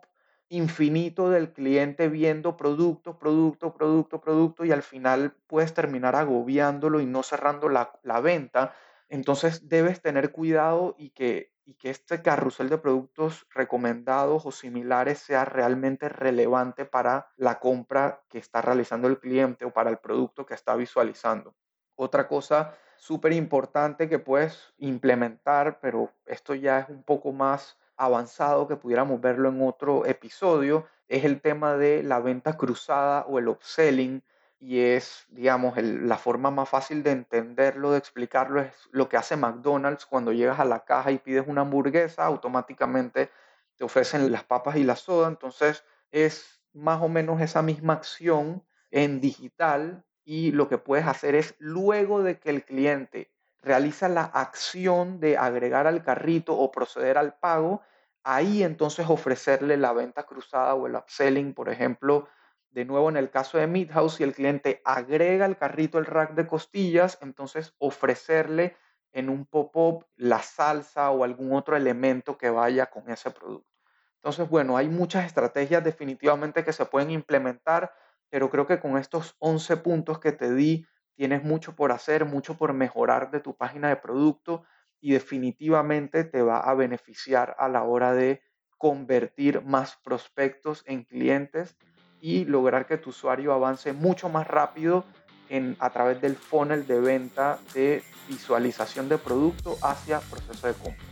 infinito 0.50 1.30
del 1.30 1.52
cliente 1.52 2.10
viendo 2.10 2.58
producto, 2.58 3.18
producto, 3.18 3.74
producto, 3.74 4.22
producto 4.22 4.66
y 4.66 4.72
al 4.72 4.84
final 4.84 5.34
puedes 5.48 5.74
terminar 5.74 6.16
agobiándolo 6.16 7.00
y 7.00 7.06
no 7.06 7.24
cerrando 7.24 7.70
la, 7.70 8.22
venta. 8.22 8.74
Entonces 9.10 9.68
debes 9.68 10.02
tener 10.02 10.32
cuidado 10.32 10.96
y 10.98 11.10
que, 11.10 11.54
y 11.66 11.74
que 11.76 11.90
este 11.90 12.22
carrusel 12.22 12.70
de 12.70 12.78
productos 12.78 13.48
recomendados 13.50 14.46
o 14.46 14.52
similares 14.52 15.20
sea 15.20 15.46
realmente 15.46 16.08
relevante 16.10 16.86
para 16.86 17.30
la 17.38 17.60
compra 17.60 18.22
que 18.30 18.38
está 18.38 18.62
realizando 18.62 19.08
el 19.08 19.20
cliente 19.20 19.66
o 19.66 19.72
para 19.72 19.90
el 19.90 19.98
producto 19.98 20.46
que 20.46 20.54
está 20.54 20.76
visualizando. 20.76 21.56
Otra 21.96 22.28
cosa 22.28 22.76
súper 22.98 23.34
importante 23.34 24.10
que 24.10 24.20
puedes 24.20 24.74
implementar, 24.78 25.80
pero 25.80 26.12
esto 26.26 26.56
ya 26.56 26.80
es 26.80 26.90
un 26.90 27.04
poco 27.04 27.32
más 27.32 27.78
avanzado 27.98 28.68
que 28.68 28.76
pudiéramos 28.76 29.22
verlo 29.22 29.50
en 29.50 29.62
otro 29.62 30.06
episodio 30.06 30.88
es 31.08 31.26
el 31.26 31.42
tema 31.42 31.76
de 31.76 32.04
la 32.04 32.20
venta 32.20 32.58
cruzada 32.58 33.26
o 33.28 33.40
el 33.40 33.48
upselling 33.48 34.24
y 34.60 34.80
es, 34.80 35.26
digamos, 35.30 35.78
la 35.78 36.18
forma 36.18 36.50
más 36.50 36.70
fácil 36.70 37.04
de 37.04 37.12
entenderlo, 37.12 37.92
de 37.92 37.98
explicarlo, 37.98 38.62
es 38.62 38.74
lo 38.92 39.10
que 39.10 39.18
hace 39.18 39.36
McDonald's 39.36 40.06
cuando 40.06 40.32
llegas 40.32 40.60
a 40.60 40.66
la 40.66 40.86
caja 40.86 41.12
y 41.12 41.18
pides 41.20 41.46
una 41.48 41.62
hamburguesa, 41.62 42.26
automáticamente 42.26 43.30
te 43.76 43.84
ofrecen 43.84 44.32
las 44.32 44.44
papas 44.44 44.78
y 44.78 44.84
la 44.84 44.96
soda, 44.96 45.28
entonces 45.28 45.84
es 46.12 46.62
más 46.72 47.02
o 47.02 47.10
menos 47.10 47.42
esa 47.42 47.62
misma 47.62 47.94
acción 47.94 48.64
en 48.90 49.20
digital 49.20 50.04
y 50.26 50.52
lo 50.52 50.70
que 50.70 50.78
puedes 50.78 51.08
hacer 51.08 51.36
es 51.36 51.56
luego 51.60 52.24
de 52.24 52.40
que 52.40 52.50
el 52.50 52.64
cliente 52.64 53.32
realiza 53.62 54.10
la 54.10 54.24
acción 54.24 55.20
de 55.20 55.38
agregar 55.38 55.88
al 55.88 56.04
carrito 56.04 56.58
o 56.58 56.72
proceder 56.72 57.18
al 57.18 57.36
pago, 57.36 57.82
ahí 58.24 58.64
entonces 58.64 59.10
ofrecerle 59.10 59.78
la 59.78 59.94
venta 59.94 60.24
cruzada 60.24 60.76
o 60.76 60.88
el 60.88 60.96
upselling, 60.96 61.54
por 61.54 61.70
ejemplo, 61.70 62.28
de 62.72 62.86
nuevo 62.86 63.10
en 63.10 63.18
el 63.18 63.30
caso 63.30 63.58
de 63.58 63.68
Meat 63.68 63.92
House, 63.92 64.16
si 64.16 64.24
el 64.24 64.34
cliente 64.34 64.82
agrega 64.84 65.46
al 65.46 65.58
carrito 65.58 66.00
el 66.00 66.06
rack 66.06 66.34
de 66.34 66.48
costillas, 66.48 67.20
entonces 67.22 67.74
ofrecerle 67.78 68.76
en 69.12 69.30
un 69.30 69.46
pop-up 69.46 70.08
la 70.16 70.42
salsa 70.42 71.12
o 71.12 71.24
algún 71.24 71.54
otro 71.54 71.78
elemento 71.78 72.38
que 72.38 72.50
vaya 72.50 72.88
con 72.88 73.10
ese 73.10 73.30
producto. 73.30 73.70
Entonces, 74.16 74.50
bueno, 74.50 74.76
hay 74.76 74.90
muchas 74.90 75.26
estrategias 75.26 75.84
definitivamente 75.84 76.64
que 76.64 76.74
se 76.74 76.86
pueden 76.86 77.12
implementar, 77.12 77.94
pero 78.34 78.50
creo 78.50 78.66
que 78.66 78.80
con 78.80 78.98
estos 78.98 79.36
11 79.38 79.78
puntos 79.78 80.18
que 80.18 80.32
te 80.32 80.52
di, 80.52 80.88
tienes 81.14 81.44
mucho 81.44 81.76
por 81.76 81.92
hacer, 81.92 82.26
mucho 82.26 82.58
por 82.58 82.74
mejorar 82.74 83.30
de 83.30 83.40
tu 83.40 83.56
página 83.56 83.90
de 83.90 83.96
producto 83.96 84.64
y 85.00 85.12
definitivamente 85.12 86.24
te 86.24 86.42
va 86.42 86.58
a 86.58 86.74
beneficiar 86.74 87.56
a 87.60 87.70
la 87.70 87.84
hora 87.84 88.12
de 88.12 88.42
convertir 88.80 89.62
más 89.62 90.00
prospectos 90.04 90.82
en 90.88 91.04
clientes 91.04 91.78
y 92.22 92.46
lograr 92.46 92.88
que 92.88 92.98
tu 92.98 93.12
usuario 93.12 93.54
avance 93.54 93.94
mucho 93.94 94.30
más 94.30 94.48
rápido 94.48 95.06
en, 95.50 95.78
a 95.78 95.92
través 95.92 96.20
del 96.20 96.36
funnel 96.36 96.88
de 96.88 97.00
venta 97.02 97.60
de 97.76 98.02
visualización 98.28 99.10
de 99.10 99.20
producto 99.20 99.78
hacia 99.84 100.22
proceso 100.22 100.66
de 100.66 100.74
compra. 100.74 101.06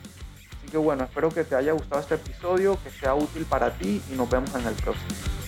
Así 0.57 0.71
que 0.71 0.77
bueno, 0.77 1.03
espero 1.03 1.29
que 1.29 1.43
te 1.43 1.53
haya 1.53 1.73
gustado 1.73 2.01
este 2.01 2.15
episodio, 2.15 2.79
que 2.83 2.89
sea 2.89 3.13
útil 3.13 3.45
para 3.45 3.77
ti 3.77 4.01
y 4.11 4.15
nos 4.15 4.27
vemos 4.27 4.55
en 4.55 4.65
el 4.65 4.73
próximo. 4.73 5.40